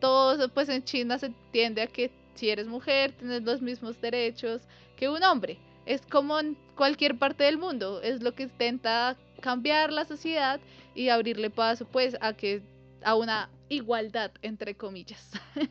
[0.00, 4.62] Todos pues en China se entiende a que si eres mujer tienes los mismos derechos
[4.96, 5.58] que un hombre.
[5.86, 10.60] es como en cualquier parte del mundo, es lo que intenta cambiar la sociedad
[10.94, 12.62] y abrirle paso pues a que
[13.02, 15.32] a una igualdad entre comillas.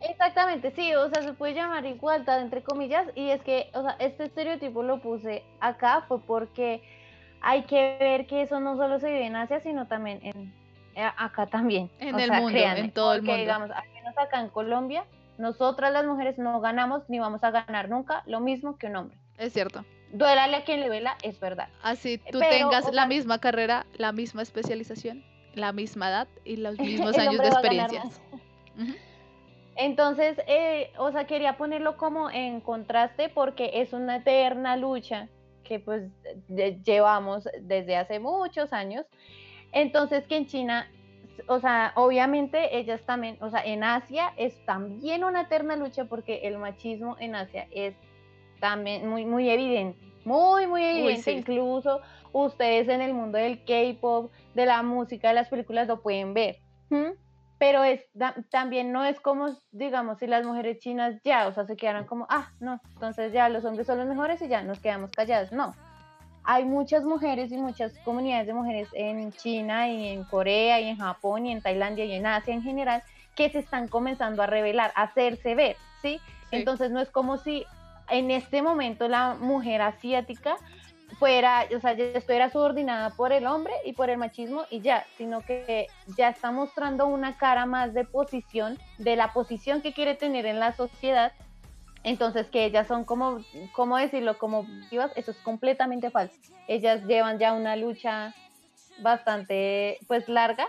[0.00, 3.96] Exactamente, sí, o sea, se puede llamar igualdad entre comillas y es que, o sea,
[3.98, 6.82] este estereotipo lo puse acá fue porque
[7.40, 10.52] hay que ver que eso no solo se vive en Asia, sino también en
[10.94, 11.90] eh, acá también.
[11.98, 13.40] En el mundo, en todo el mundo.
[13.40, 15.04] digamos, al menos acá en Colombia,
[15.38, 19.18] nosotras las mujeres no ganamos ni vamos a ganar nunca lo mismo que un hombre.
[19.38, 19.84] Es cierto.
[20.14, 21.68] Duélale a quien le vela, es verdad.
[21.82, 25.24] Así tú tengas la misma carrera, la misma especialización,
[25.54, 28.04] la misma edad y los mismos años de experiencia.
[29.76, 35.28] Entonces, eh, o sea, quería ponerlo como en contraste porque es una eterna lucha
[35.64, 36.04] que pues
[36.84, 39.04] llevamos desde hace muchos años.
[39.72, 40.88] Entonces, que en China,
[41.48, 46.42] o sea, obviamente ellas también, o sea, en Asia es también una eterna lucha porque
[46.44, 47.96] el machismo en Asia es
[48.64, 51.32] también muy, muy evidente, muy, muy evidente.
[51.32, 52.00] Incluso
[52.32, 56.56] ustedes en el mundo del K-pop, de la música, de las películas lo pueden ver.
[57.58, 58.06] Pero es
[58.50, 62.26] también no es como, digamos, si las mujeres chinas ya, o sea, se quedaran como,
[62.30, 65.52] ah, no, entonces ya los hombres son los mejores y ya nos quedamos callados.
[65.52, 65.74] No.
[66.42, 70.96] Hay muchas mujeres y muchas comunidades de mujeres en China y en Corea y en
[70.96, 73.02] Japón y en Tailandia y en Asia en general
[73.36, 76.18] que se están comenzando a revelar, a hacerse ver, ¿sí?
[76.50, 77.66] Entonces no es como si
[78.08, 80.56] en este momento la mujer asiática
[81.18, 85.06] fuera, o sea, esto era subordinada por el hombre y por el machismo y ya,
[85.16, 85.86] sino que
[86.16, 90.58] ya está mostrando una cara más de posición, de la posición que quiere tener en
[90.58, 91.32] la sociedad.
[92.02, 93.38] Entonces, que ellas son como,
[93.72, 94.36] ¿cómo decirlo?
[94.36, 96.36] Como vivas, eso es completamente falso.
[96.68, 98.34] Ellas llevan ya una lucha
[99.00, 100.68] bastante, pues, larga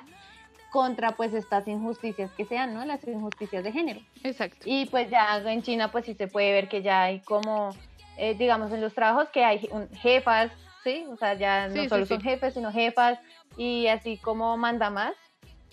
[0.76, 2.84] contra pues estas injusticias que sean, ¿no?
[2.84, 4.02] Las injusticias de género.
[4.26, 4.58] Exacto.
[4.66, 7.74] Y pues ya en China pues sí se puede ver que ya hay como,
[8.18, 10.52] eh, digamos, en los trabajos que hay jefas,
[10.84, 11.06] ¿sí?
[11.08, 13.18] O sea, ya no solo son jefes, sino jefas
[13.56, 15.14] y así como manda más,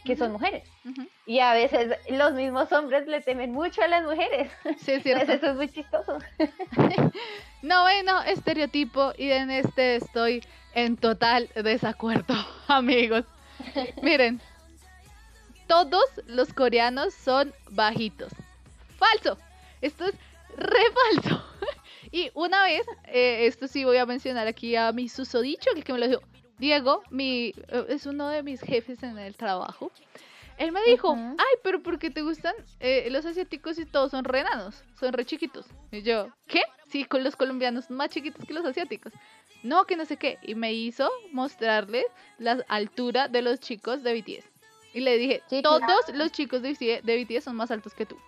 [0.05, 0.71] que son mujeres.
[1.27, 4.53] Y a veces los mismos hombres le temen mucho a las mujeres.
[4.79, 5.33] Sí, es cierto.
[5.33, 6.19] eso es muy chistoso.
[7.63, 12.37] no, bueno, estereotipo y en este estoy en total desacuerdo,
[12.69, 13.25] amigos.
[14.01, 14.41] Miren,
[15.67, 18.33] todos los coreanos son bajitos.
[18.97, 19.39] Falso.
[19.81, 20.15] Esto es
[20.57, 20.83] re
[21.23, 21.45] falso.
[22.13, 25.93] y una vez, eh, esto sí voy a mencionar aquí a mi susodicho, que, que
[25.93, 26.23] me lo dijo.
[26.59, 29.91] Diego, mi, eh, es uno de mis jefes en el trabajo.
[30.59, 34.25] Él me dijo, ay, pero ¿por qué te gustan eh, los asiáticos y todos son
[34.25, 34.85] re enanos?
[35.01, 35.67] Son re chiquitos.
[35.91, 36.61] Y yo, ¿qué?
[36.87, 39.13] Sí, con los colombianos más chiquitos que los asiáticos.
[39.63, 40.39] No, que no sé qué.
[40.43, 42.05] Y me hizo mostrarles
[42.39, 44.52] la altura de los chicos de BTS.
[44.95, 48.19] Y le dije, todos los chicos de BTS son más altos que tú.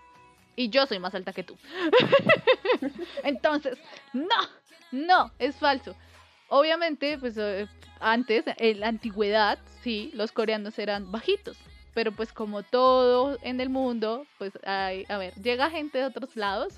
[0.57, 1.57] Y yo soy más alta que tú.
[3.25, 3.79] Entonces,
[4.13, 4.29] no,
[4.93, 5.95] no, es falso.
[6.49, 7.67] Obviamente, pues eh,
[8.01, 11.57] antes, en la antigüedad, sí, los coreanos eran bajitos.
[11.93, 16.37] Pero pues como todo en el mundo, pues hay, a ver, llega gente de otros
[16.37, 16.75] lados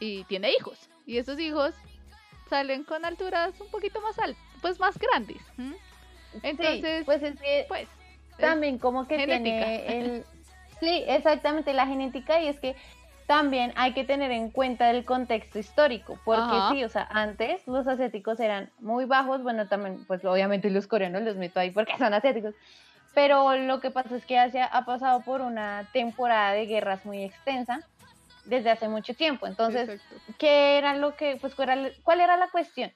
[0.00, 0.88] y tiene hijos.
[1.06, 1.74] Y esos hijos
[2.48, 5.40] salen con alturas un poquito más altas, pues más grandes.
[6.42, 7.88] Entonces, pues es que pues
[8.38, 10.24] también como que tiene el...
[10.80, 12.76] Sí, exactamente, la genética y es que
[13.26, 17.86] también hay que tener en cuenta el contexto histórico, porque sí, o sea, antes los
[17.86, 22.12] asiáticos eran muy bajos, bueno, también, pues obviamente los coreanos los meto ahí porque son
[22.12, 22.54] asiáticos,
[23.14, 27.22] pero lo que pasa es que Asia ha pasado por una temporada de guerras muy
[27.22, 27.80] extensa
[28.44, 30.02] desde hace mucho tiempo, entonces,
[30.36, 32.92] ¿qué era lo que, pues, cuál era la cuestión?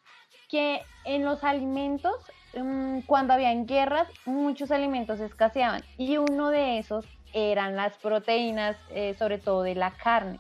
[0.51, 2.17] Que en los alimentos
[3.07, 9.39] cuando habían guerras, muchos alimentos escaseaban y uno de esos eran las proteínas, eh, sobre
[9.39, 10.39] todo de la carne.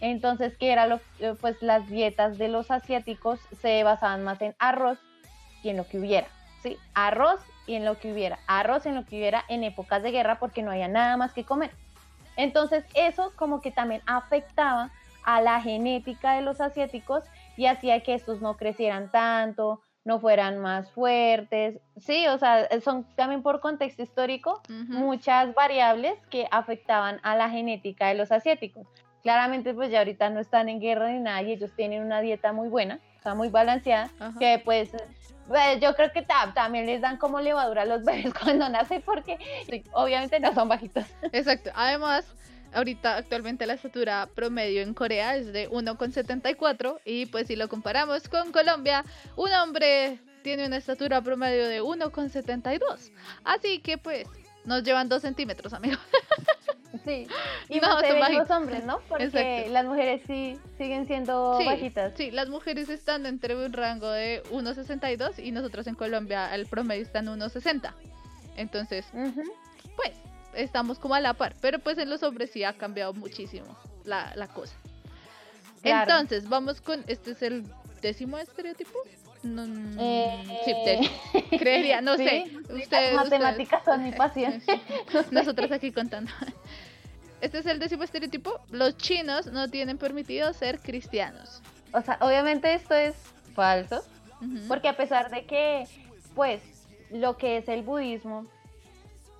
[0.00, 1.00] Entonces, que era lo,
[1.40, 4.98] pues las dietas de los asiáticos se basaban más en arroz
[5.62, 6.28] y en lo que hubiera,
[6.62, 6.76] ¿sí?
[6.94, 10.38] Arroz y en lo que hubiera, arroz en lo que hubiera en épocas de guerra
[10.38, 11.70] porque no había nada más que comer.
[12.36, 14.90] Entonces, eso como que también afectaba
[15.24, 17.24] a la genética de los asiáticos
[17.56, 21.80] y hacía que estos no crecieran tanto, no fueran más fuertes.
[21.96, 28.06] Sí, o sea, son también por contexto histórico muchas variables que afectaban a la genética
[28.06, 28.86] de los asiáticos.
[29.22, 32.52] Claramente, pues ya ahorita no están en guerra ni nada y ellos tienen una dieta
[32.52, 34.90] muy buena, o sea, muy balanceada, que pues,
[35.48, 39.38] pues, yo creo que también les dan como levadura a los bebés cuando nacen porque
[39.92, 41.04] obviamente no son bajitos.
[41.32, 41.72] Exacto.
[41.74, 42.32] Además,
[42.72, 48.28] ahorita actualmente la estatura promedio en Corea es de 1,74 y pues si lo comparamos
[48.28, 49.04] con Colombia,
[49.36, 53.10] un hombre tiene una estatura promedio de 1,72.
[53.44, 54.26] Así que pues
[54.64, 55.98] nos llevan 2 centímetros, amigos.
[57.04, 57.26] Sí.
[57.68, 58.30] Y No, bajitos.
[58.38, 59.00] los hombres, ¿no?
[59.08, 59.70] Porque Exacto.
[59.72, 62.14] las mujeres sí siguen siendo Sí, bajitas.
[62.16, 67.02] sí, las mujeres están entre un rango de 1,62 y nosotros en Colombia el promedio
[67.02, 67.92] está en 1,60.
[68.56, 69.04] Entonces,
[69.96, 70.12] pues,
[70.56, 71.54] estamos como a la par.
[71.60, 74.74] Pero pues en los hombres sí ha cambiado muchísimo la, la cosa.
[75.82, 76.10] Claro.
[76.10, 77.64] Entonces, vamos con, este es el
[78.02, 78.98] décimo estereotipo.
[79.42, 81.58] No, mm, Eh, sí, décimo.
[81.58, 82.52] Creería, no sí, sé.
[82.68, 84.62] Las Ustedes, matemáticas son mi pasión.
[85.30, 86.32] Nosotros aquí contando.
[87.40, 88.60] Este es el décimo estereotipo.
[88.70, 91.62] Los chinos no tienen permitido ser cristianos.
[91.92, 93.14] O sea, obviamente esto es
[93.54, 94.04] falso,
[94.68, 95.86] porque a pesar de que,
[96.34, 96.60] pues,
[97.10, 98.46] lo que es el budismo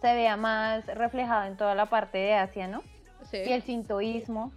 [0.06, 2.82] se vea más reflejado en toda la parte de Asia, ¿no?
[3.28, 3.38] Sí.
[3.44, 4.52] Y el sintoísmo,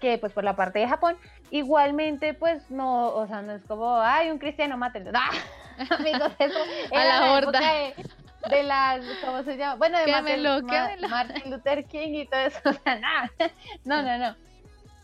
[0.00, 1.16] que pues por la parte de Japón,
[1.50, 5.10] igualmente, pues no, o sea, no es como, ay, un cristiano, mátenlo.
[5.14, 5.30] ¡Ah!
[5.98, 6.58] Amigos, eso
[6.94, 7.60] A la horda.
[7.60, 7.94] de,
[8.48, 9.74] de las, ¿cómo se llama?
[9.74, 11.10] Bueno, de Martin.
[11.10, 13.30] Martin Luther King y todo eso, o sea, nada.
[13.84, 14.36] No, no, no.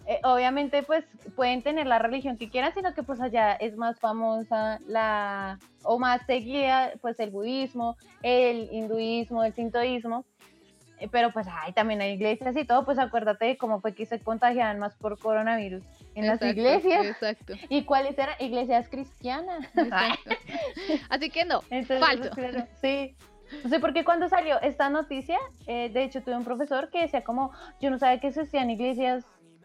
[0.07, 1.05] Eh, obviamente, pues
[1.37, 5.99] pueden tener la religión que quieran, sino que pues allá es más famosa la, o
[5.99, 10.25] más seguida, pues el budismo, el hinduismo, el sintoísmo.
[10.99, 14.07] Eh, Pero pues ay, también hay iglesias y todo, pues acuérdate de cómo fue que
[14.07, 15.83] se contagiaban más por coronavirus
[16.15, 17.07] en las iglesias.
[17.07, 17.55] Exacto.
[17.69, 18.35] ¿Y cuáles eran?
[18.41, 19.67] Iglesias cristianas.
[21.11, 22.31] Así que no, Entonces, falso.
[22.35, 23.17] pues, claro, sí.
[23.65, 27.01] No sé por qué cuando salió esta noticia, eh, de hecho tuve un profesor que
[27.03, 29.25] decía como, yo no sabía que existían iglesias,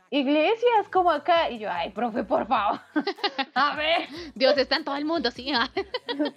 [0.09, 1.49] iglesias como acá.
[1.49, 2.79] Y yo, ay, profe, por favor.
[3.53, 5.51] A ver, Dios está en todo el mundo, sí.
[5.53, 5.69] ah.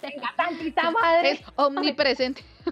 [0.01, 1.31] tenga tantita madre.
[1.31, 2.43] Es omnipresente.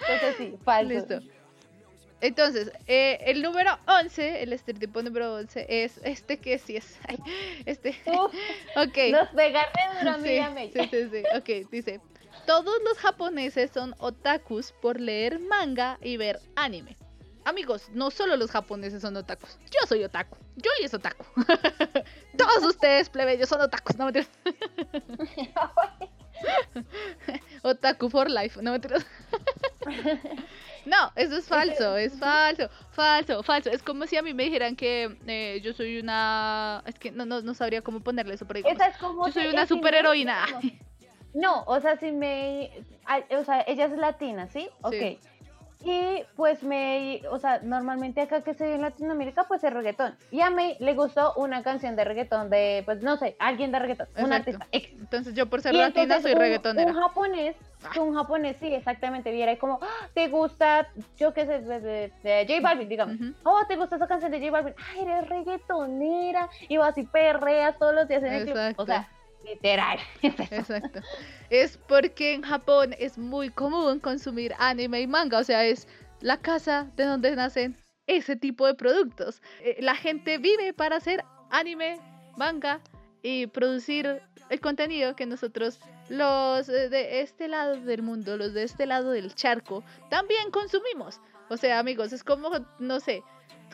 [0.00, 0.92] Entonces sí, falso.
[0.92, 1.20] Listo.
[2.20, 6.98] Entonces, eh, el número 11, el estereotipo número 11 es este que sí es.
[7.08, 7.18] ay,
[7.66, 7.96] este.
[8.06, 8.32] Uf,
[8.76, 8.98] Ok.
[9.10, 10.40] nos pegaste duro, Sí,
[10.72, 11.22] sí, sí, sí.
[11.36, 12.00] Ok, dice.
[12.46, 16.96] Todos los japoneses son otakus por leer manga y ver anime.
[17.44, 19.58] Amigos, no solo los japoneses son otakus.
[19.70, 20.36] Yo soy otaku.
[20.56, 21.24] Yo es otaku.
[22.38, 23.96] Todos ustedes, plebeyos, son otakus.
[23.96, 24.30] No mentiras.
[27.62, 28.60] otaku for life.
[28.62, 29.04] No mentiras.
[30.84, 33.70] No, eso es falso, es falso, falso, falso.
[33.70, 36.82] Es como si a mí me dijeran que eh, yo soy una...
[36.86, 39.32] Es que no, no, no sabría cómo ponerle eso, pero digamos, Esa es como yo
[39.32, 40.44] soy una me- superheroína.
[41.34, 42.72] No, o sea, si me.
[43.30, 44.68] O sea, ella es latina, ¿sí?
[44.82, 45.20] Ok.
[45.84, 47.22] Y pues me.
[47.30, 50.14] O sea, normalmente acá que se ve en Latinoamérica, pues es reggaetón.
[50.30, 52.82] Y a mí le gustó una canción de reggaetón de.
[52.84, 54.06] Pues no sé, alguien de reggaetón.
[54.16, 54.34] Un Exacto.
[54.50, 54.66] artista.
[54.72, 54.90] X.
[55.00, 56.90] Entonces yo por ser Y latina soy un- reggaetonera.
[56.92, 57.56] Un japonés,
[57.92, 61.80] que un japonés, sí, exactamente, viera y como, "Ah, ¿te gusta, yo qué sé, de,
[61.80, 63.16] de- de J Balvin, digamos?
[63.44, 64.74] Oh, ¿te gusta esa canción de J Balvin?
[64.92, 66.48] Ay, eres reggaetonera.
[66.68, 68.74] Y vas y perreas todos los días en el.
[68.76, 69.08] O sea,
[69.44, 69.98] literal.
[70.22, 71.00] Exacto.
[71.50, 75.88] Es porque en Japón es muy común consumir anime y manga, o sea, es
[76.20, 77.76] la casa de donde nacen
[78.06, 79.42] ese tipo de productos.
[79.60, 81.98] Eh, La gente vive para hacer anime,
[82.36, 82.80] manga
[83.22, 88.64] y producir el contenido que nosotros los eh, de este lado del mundo, los de
[88.64, 91.20] este lado del charco, también consumimos.
[91.48, 93.22] O sea, amigos, es como, no sé,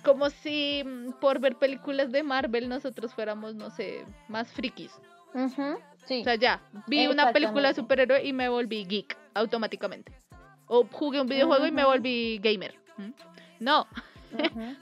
[0.05, 4.93] como si mm, por ver películas de Marvel nosotros fuéramos, no sé, más frikis.
[5.35, 6.23] Ujú, Sí.
[6.23, 10.13] O sea, ya, vi una película de superhéroe y me volví geek automáticamente.
[10.67, 12.75] O jugué un videojuego y me volví gamer.
[12.97, 13.11] ¿Mm?
[13.61, 13.87] No,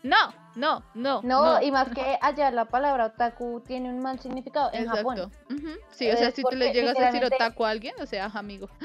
[0.03, 1.23] no, no, no.
[1.23, 5.09] No, y más que allá la palabra otaku tiene un mal significado en Exacto.
[5.09, 5.33] Japón.
[5.91, 8.69] Sí, o sea, si tú le llegas a decir otaku a alguien, o sea, amigo.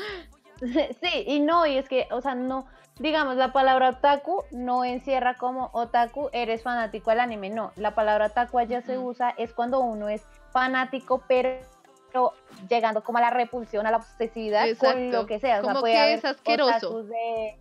[1.02, 2.68] Sí, y no, y es que, o sea, no,
[3.00, 8.28] digamos, la palabra otaku no encierra como otaku, eres fanático al anime, no, la palabra
[8.28, 11.62] otaku allá se usa es cuando uno es fanático, pero
[12.70, 15.12] llegando como a la repulsión, a la obsesividad con Exacto.
[15.12, 17.04] lo que sea, o sea, Como puede que es asqueroso.
[17.04, 17.58] de...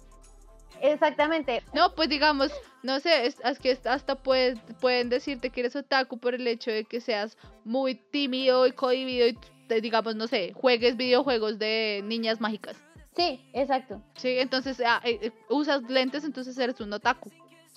[0.83, 2.51] Exactamente, No, pues digamos,
[2.83, 6.71] no sé, es, es que hasta puedes, pueden decirte que eres otaku por el hecho
[6.71, 9.39] de que seas muy tímido y cohibido y
[9.81, 12.77] digamos, no sé, juegues videojuegos de niñas mágicas.
[13.15, 14.01] sí, exacto.
[14.17, 17.31] Sí, entonces ah, eh, eh, usas lentes, entonces eres un otaku.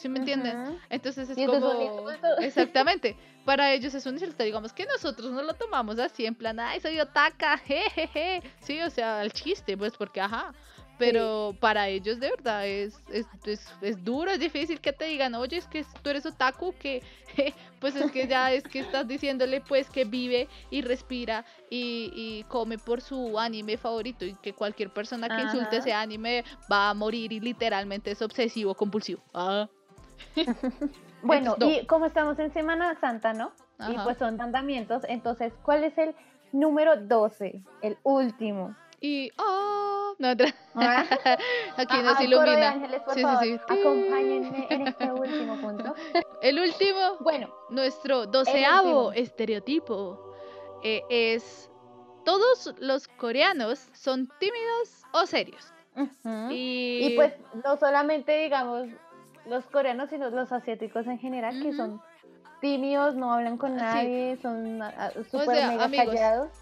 [0.00, 0.58] ¿Sí me entienden?
[0.62, 0.78] Ujú.
[0.88, 2.08] Entonces es como...
[2.40, 3.14] Exactamente.
[3.44, 4.42] Para ellos es un insulto.
[4.42, 8.42] Digamos que nosotros no lo tomamos así, en plan, ay, soy otaka, jejeje.
[8.60, 10.54] Sí, o sea, el chiste, pues, porque, ajá.
[10.98, 15.34] pero para ellos de verdad es, es, es, es duro, es difícil que te digan,
[15.34, 17.02] oye, es que tú eres otaku, que
[17.78, 22.44] pues es que ya es que estás diciéndole pues que vive y respira y, y
[22.48, 26.94] come por su anime favorito y que cualquier persona que insulte ese anime va a
[26.94, 29.22] morir y literalmente es obsesivo compulsivo.
[29.34, 29.68] Ah,
[31.22, 33.52] Bueno, y como estamos en Semana Santa, ¿no?
[33.88, 36.14] Y pues son mandamientos, entonces, ¿cuál es el
[36.52, 37.62] número 12?
[37.82, 38.74] El último.
[39.02, 41.04] Y ah, no, otra- Ah,
[41.76, 42.70] aquí ah, nos de ilumina.
[42.70, 43.58] ángeles, por Sí, sí, favor, sí.
[43.68, 45.94] acompáñenme en este último punto.
[46.42, 50.34] El último Bueno, Nuestro doceavo estereotipo
[50.82, 51.70] eh, es
[52.24, 55.72] todos los coreanos son tímidos o serios.
[56.50, 58.88] y pues no solamente, digamos,
[59.50, 62.00] los coreanos, sino los asiáticos en general, que son
[62.60, 63.76] tímidos, no hablan con sí.
[63.82, 66.52] nadie, son ah, ah, súper sea, mega amigos, callados.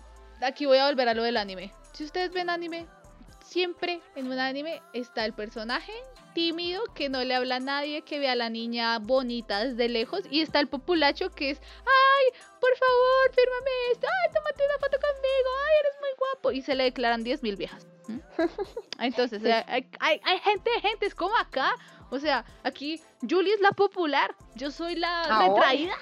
[0.43, 1.72] aquí voy a volver a lo del anime.
[1.93, 2.86] Si ustedes ven anime,
[3.45, 5.93] siempre en un anime está el personaje
[6.34, 10.22] tímido que no le habla a nadie, que ve a la niña bonita desde lejos
[10.30, 14.99] y está el populacho que es, ay, por favor, fírmame esto, ay, tómate una foto
[15.01, 17.86] conmigo, ay, eres muy guapo y se le declaran 10.000 viejas.
[18.07, 18.18] ¿Mm?
[19.01, 19.51] Entonces, Sí.
[19.51, 21.72] hay, hay, hay gente, gente, es como acá.
[22.11, 25.95] O sea, aquí Julie es la popular, yo soy la retraída.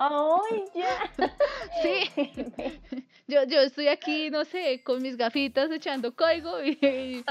[0.00, 1.12] ¡Ay, ya!
[1.82, 2.44] Sí.
[3.26, 7.24] Yo, yo estoy aquí, no sé, con mis gafitas echando código y, y,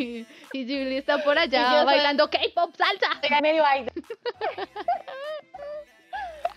[0.00, 3.08] y- y Julie está por allá soy- bailando K-pop salsa.
[3.42, 3.64] Medio.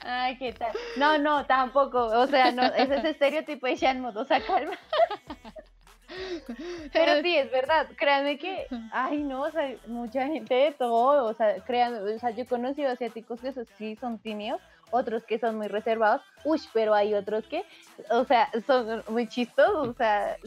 [0.03, 0.71] Ay, ¿qué tal?
[0.95, 1.97] No, no, tampoco.
[2.05, 4.77] O sea, no, ese es estereotipo de Shanmut, o sea, calma.
[6.93, 7.87] Pero sí, es verdad.
[7.95, 11.25] Créanme que, ay, no, o sea, mucha gente de todo.
[11.25, 14.61] O sea, créanme, o sea, yo he conocido asiáticos que sí son tímidos,
[14.91, 16.21] otros que son muy reservados.
[16.43, 17.63] Uy, pero hay otros que,
[18.09, 19.87] o sea, son muy chistosos.
[19.87, 20.37] O sea,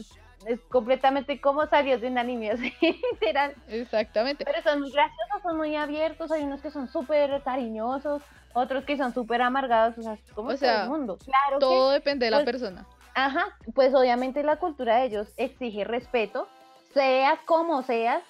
[0.45, 3.55] es completamente como salidos de un anime, así, literal.
[3.67, 4.45] Exactamente.
[4.45, 8.21] Pero son muy graciosos, son muy abiertos, hay unos que son súper cariñosos,
[8.53, 11.17] otros que son súper amargados, o sea, como O todo el mundo.
[11.23, 12.85] Claro Todo depende de la pues, persona.
[13.13, 16.47] Ajá, pues obviamente la cultura de ellos exige respeto,
[16.93, 18.23] seas como seas,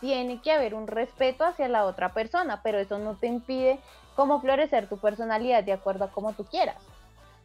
[0.00, 3.80] tiene que haber un respeto hacia la otra persona, pero eso no te impide
[4.14, 6.76] como florecer tu personalidad de acuerdo a como tú quieras.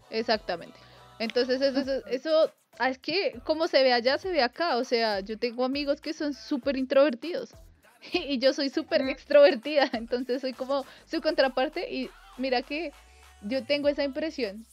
[0.09, 0.79] Exactamente.
[1.19, 4.77] Entonces, eso, eso, eso, ah, es que como se ve allá, se ve acá.
[4.77, 7.55] O sea, yo tengo amigos que son súper introvertidos
[8.13, 9.89] y yo soy súper extrovertida.
[9.93, 11.91] Entonces, soy como su contraparte.
[11.93, 12.91] Y mira que
[13.43, 14.65] yo tengo esa impresión.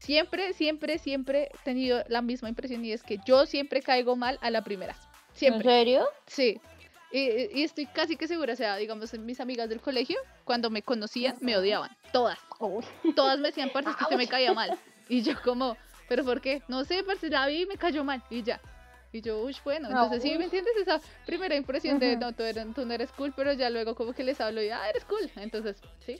[0.00, 4.38] siempre, siempre, siempre he tenido la misma impresión y es que yo siempre caigo mal
[4.42, 4.96] a la primera.
[5.34, 5.64] Siempre.
[5.68, 6.06] serio?
[6.26, 6.60] Sí.
[7.12, 7.18] Y,
[7.60, 11.36] y estoy casi que segura, o sea, digamos, mis amigas del colegio, cuando me conocían,
[11.40, 11.90] me odiaban.
[12.12, 12.38] Todas.
[13.14, 14.76] Todas me decían, parce, que usted me caía mal.
[15.08, 15.76] Y yo como,
[16.08, 16.62] ¿pero por qué?
[16.66, 18.22] No sé, parce, la vi y me cayó mal.
[18.30, 18.58] Y ya.
[19.12, 20.36] Y yo, uy, bueno, entonces sí.
[20.38, 20.72] ¿me entiendes?
[20.80, 24.12] Esa primera impresión de, no, tú, eres- tú no eres cool, pero ya luego como
[24.12, 25.30] que les hablo y, ah, eres cool.
[25.36, 26.18] Entonces, sí.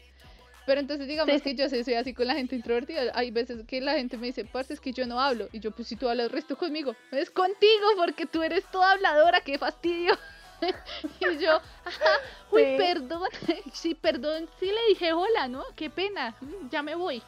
[0.66, 3.12] Pero entonces digamos Sí, que yo soy así con la gente introvertida.
[3.14, 5.48] Hay veces que la gente me dice, parce, es que yo no hablo.
[5.52, 6.94] Y yo, pues si tú hablas resto conmigo.
[7.10, 10.16] Es contigo porque tú eres toda habladora, qué fastidio.
[11.20, 12.10] y yo, ajá,
[12.50, 12.74] uy, Sí.
[12.78, 13.28] perdón.
[13.72, 15.64] sí, perdón, sí le dije hola, ¿no?
[15.76, 16.34] Qué pena,
[16.70, 17.22] ya me voy.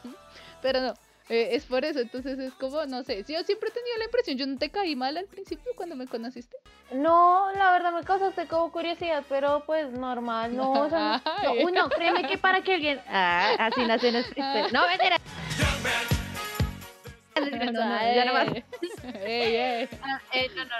[0.61, 0.93] Pero no,
[1.29, 1.99] eh, es por eso.
[1.99, 4.95] Entonces es como, no sé, yo siempre he tenido la impresión, yo no te caí
[4.95, 6.57] mal al principio cuando me conociste.
[6.91, 11.51] No, la verdad me causaste como curiosidad, pero pues normal, no, o sea, no, no,
[11.51, 11.65] Ay.
[11.65, 15.17] uy, no, créeme que para que alguien, ah, así tristes, no, mentira.
[17.37, 18.55] No, ya
[19.23, 19.87] ey.
[20.01, 20.71] Ah, eh, no, no.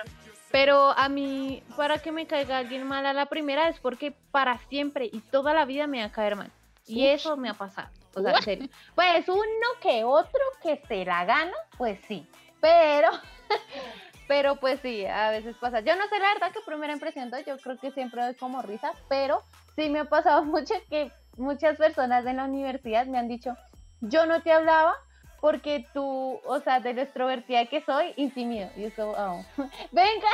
[0.52, 4.58] Pero a mí, para que me caiga alguien mal a la primera es porque para
[4.70, 6.52] siempre y toda la vida me va a caer mal.
[6.86, 7.90] Y eso me ha pasado.
[8.18, 8.70] O sea, en serio.
[8.96, 12.28] Pues uno que otro que se la gana, pues sí.
[12.60, 13.10] Pero,
[14.28, 15.82] pero pues sí, a veces pasa.
[15.82, 18.62] Yo no sé la verdad que primera impresión doy, yo creo que siempre doy como
[18.62, 19.44] risa, pero
[19.76, 23.56] sí me ha pasado mucho que muchas personas de la universidad me han dicho,
[24.02, 24.96] yo no te hablaba
[25.40, 28.70] porque tú, o sea, de lo extrovertida que soy, intimido.
[28.76, 29.46] Y es como, oh,
[29.92, 30.28] venga,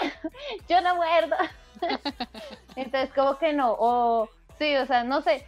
[0.70, 1.36] yo no muerdo.
[2.78, 4.30] Entonces, como que no, o
[4.60, 5.45] sí, o sea, no sé,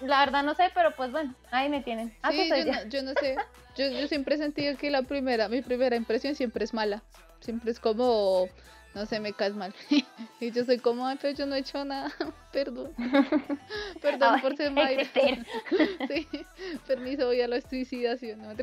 [0.00, 2.14] la verdad no sé, pero pues bueno, ahí me tienen.
[2.22, 3.36] Así Sí, yo no, yo no sé.
[3.76, 7.02] Yo, yo siempre he sentido que la primera, mi primera impresión siempre es mala.
[7.40, 8.48] Siempre es como,
[8.94, 9.72] no sé, me caes mal.
[10.40, 12.10] y yo soy como, ay, pero yo no he hecho nada.
[12.52, 12.92] Perdón.
[14.02, 15.44] Perdón Ay, por ser criterio.
[16.08, 16.26] sí.
[16.86, 18.42] Permiso, voy a la suicidación.
[18.42, 18.54] ¿no?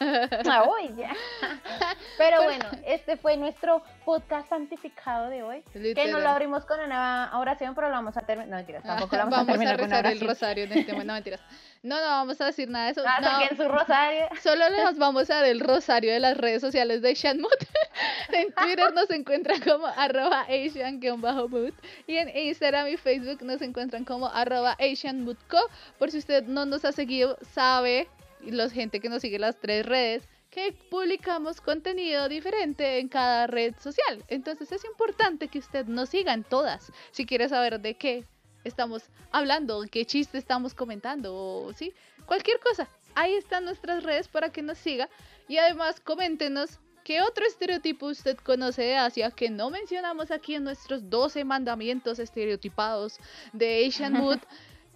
[0.00, 1.12] Ah, ya.
[2.18, 5.62] Pero Pues- bueno, este fue nuestro podcast santificado de hoy.
[5.72, 6.12] Que Literal.
[6.12, 8.48] no lo abrimos con una oración, pero lo vamos a terminar.
[8.50, 10.28] No, mentiras, tampoco lo vamos, a vamos a terminar con una rezar el oración.
[10.28, 11.06] rosario en este momento.
[11.06, 11.40] No, mentiras.
[11.82, 13.02] No, no vamos a decir nada de eso.
[13.06, 13.20] Ah,
[13.50, 14.28] No, su rosario.
[14.42, 17.50] Solo les vamos a dar el rosario de las redes sociales de Shanmut.
[18.32, 21.72] En Twitter nos encuentran como arroba asian-mood
[22.06, 25.58] y en Instagram y Facebook nos encuentran como arroba asianmoodco.
[25.98, 28.08] Por si usted no nos ha seguido, sabe,
[28.42, 33.46] y la gente que nos sigue las tres redes, que publicamos contenido diferente en cada
[33.46, 34.24] red social.
[34.28, 36.92] Entonces es importante que usted nos siga en todas.
[37.12, 38.24] Si quiere saber de qué
[38.64, 41.92] estamos hablando, qué chiste estamos comentando, o sí,
[42.26, 42.88] cualquier cosa.
[43.14, 45.08] Ahí están nuestras redes para que nos siga.
[45.48, 50.64] Y además coméntenos qué otro estereotipo usted conoce de Asia que no mencionamos aquí en
[50.64, 53.18] nuestros 12 mandamientos estereotipados
[53.52, 54.38] de Asian Mood.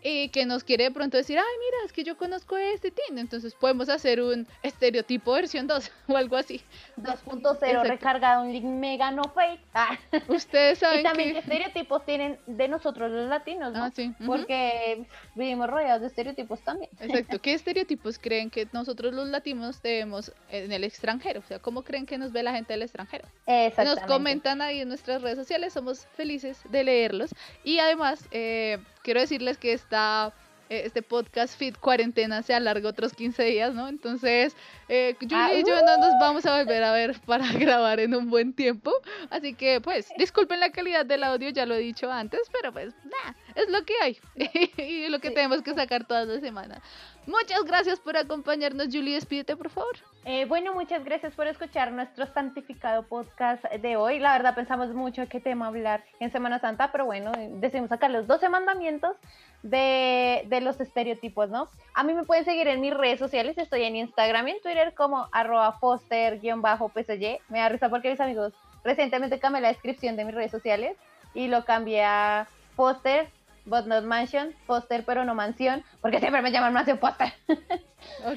[0.07, 3.19] Y que nos quiere de pronto decir, ay, mira, es que yo conozco este teen,
[3.19, 6.61] entonces podemos hacer un estereotipo versión 2 o algo así.
[6.99, 9.61] 2.0 recargado un link mega no fake.
[9.77, 9.99] Ah.
[10.29, 13.85] Ustedes saben y también qué estereotipos tienen de nosotros los latinos, ¿no?
[13.85, 14.13] Ah, sí.
[14.25, 16.91] Porque vivimos rodeados de estereotipos también.
[17.01, 17.39] Exacto.
[17.43, 21.41] ¿Qué estereotipos creen que nosotros los latinos debemos en el extranjero?
[21.41, 23.27] O sea, ¿cómo creen que nos ve la gente del extranjero?
[23.47, 24.01] Exactamente.
[24.01, 27.35] Nos comentan ahí en nuestras redes sociales, somos felices de leerlos.
[27.65, 30.33] Y además, eh, quiero decirles que está
[30.71, 33.87] eh, este podcast Fit Cuarentena se alarga otros 15 días, ¿no?
[33.87, 34.57] Entonces,
[34.89, 38.31] eh, Julie y yo no nos vamos a volver a ver para grabar en un
[38.31, 38.91] buen tiempo.
[39.31, 42.95] Así que, pues, disculpen la calidad del audio, ya lo he dicho antes, pero pues,
[43.05, 44.19] nada, es lo que hay
[44.79, 46.81] y lo que tenemos que sacar todas las semanas.
[47.27, 49.15] Muchas gracias por acompañarnos, Julie.
[49.15, 49.97] Despídete, por favor.
[50.27, 54.19] Eh, bueno, muchas gracias por escuchar nuestro santificado podcast de hoy.
[54.19, 58.27] La verdad, pensamos mucho qué tema hablar en Semana Santa, pero bueno, decidimos sacar los
[58.27, 59.17] 12 mandamientos
[59.63, 61.69] de, los estereotipos, ¿no?
[61.93, 63.59] A mí me pueden seguir en mis redes sociales.
[63.59, 67.39] Estoy en Instagram y en Twitter como arroba foster-psy.
[67.51, 70.97] Me da risa porque mis amigos recientemente cambié la descripción de mis redes sociales
[71.35, 73.29] y lo cambié a foster
[73.67, 77.33] but not mansion, Foster pero no mansión, porque siempre me llaman mansión Foster.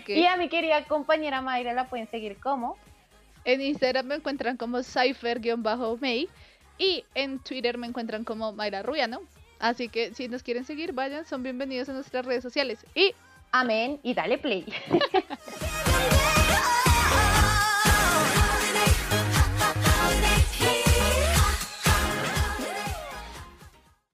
[0.08, 2.78] Y a mi querida compañera Mayra la pueden seguir como.
[3.44, 6.30] En Instagram me encuentran como Cypher-May
[6.78, 9.22] y en Twitter me encuentran como Mayra Rubiano.
[9.60, 12.86] Así que si nos quieren seguir, vayan, son bienvenidos a nuestras redes sociales.
[12.96, 13.14] Y
[13.52, 14.66] amén y dale play.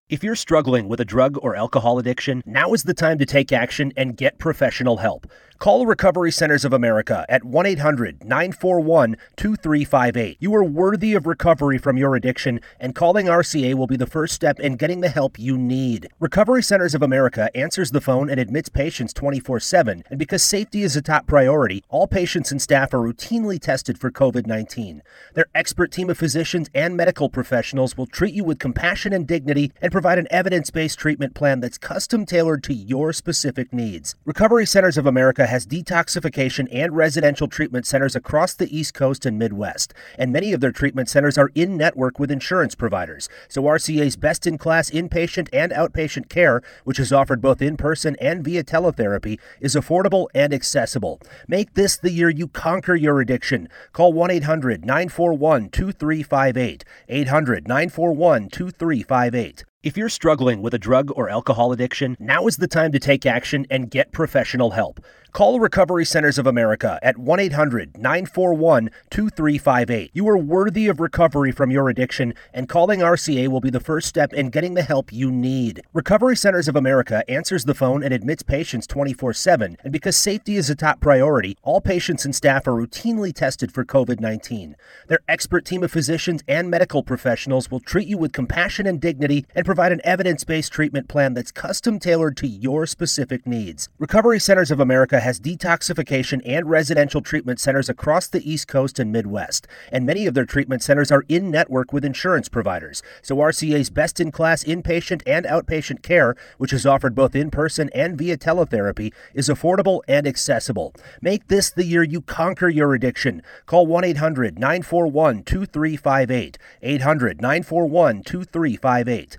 [0.09, 3.53] If you're struggling with a drug or alcohol addiction, now is the time to take
[3.53, 5.27] action and get professional help.
[5.59, 10.37] Call Recovery Centers of America at 1 800 941 2358.
[10.39, 14.33] You are worthy of recovery from your addiction, and calling RCA will be the first
[14.33, 16.07] step in getting the help you need.
[16.19, 20.81] Recovery Centers of America answers the phone and admits patients 24 7, and because safety
[20.81, 25.01] is a top priority, all patients and staff are routinely tested for COVID 19.
[25.33, 29.71] Their expert team of physicians and medical professionals will treat you with compassion and dignity
[29.81, 34.15] and provide an evidence based treatment plan that's custom tailored to your specific needs.
[34.25, 39.37] Recovery Centers of America has detoxification and residential treatment centers across the East Coast and
[39.37, 43.29] Midwest, and many of their treatment centers are in network with insurance providers.
[43.47, 48.15] So RCA's best in class inpatient and outpatient care, which is offered both in person
[48.19, 51.21] and via teletherapy, is affordable and accessible.
[51.47, 53.69] Make this the year you conquer your addiction.
[53.91, 56.83] Call 1 800 941 2358.
[57.09, 59.65] 800 941 2358.
[59.83, 63.25] If you're struggling with a drug or alcohol addiction, now is the time to take
[63.25, 65.01] action and get professional help.
[65.33, 70.11] Call Recovery Centers of America at 1 800 941 2358.
[70.13, 74.07] You are worthy of recovery from your addiction, and calling RCA will be the first
[74.07, 75.81] step in getting the help you need.
[75.91, 80.55] Recovery Centers of America answers the phone and admits patients 24 7, and because safety
[80.55, 84.75] is a top priority, all patients and staff are routinely tested for COVID 19.
[85.07, 89.47] Their expert team of physicians and medical professionals will treat you with compassion and dignity
[89.55, 93.89] and provide an evidence based treatment plan that's custom tailored to your specific needs.
[93.97, 99.11] Recovery Centers of America has detoxification and residential treatment centers across the East Coast and
[99.11, 103.01] Midwest, and many of their treatment centers are in network with insurance providers.
[103.21, 107.89] So RCA's best in class inpatient and outpatient care, which is offered both in person
[107.95, 110.93] and via teletherapy, is affordable and accessible.
[111.21, 113.41] Make this the year you conquer your addiction.
[113.65, 116.57] Call 1 800 941 2358.
[116.81, 119.37] 800 941 2358.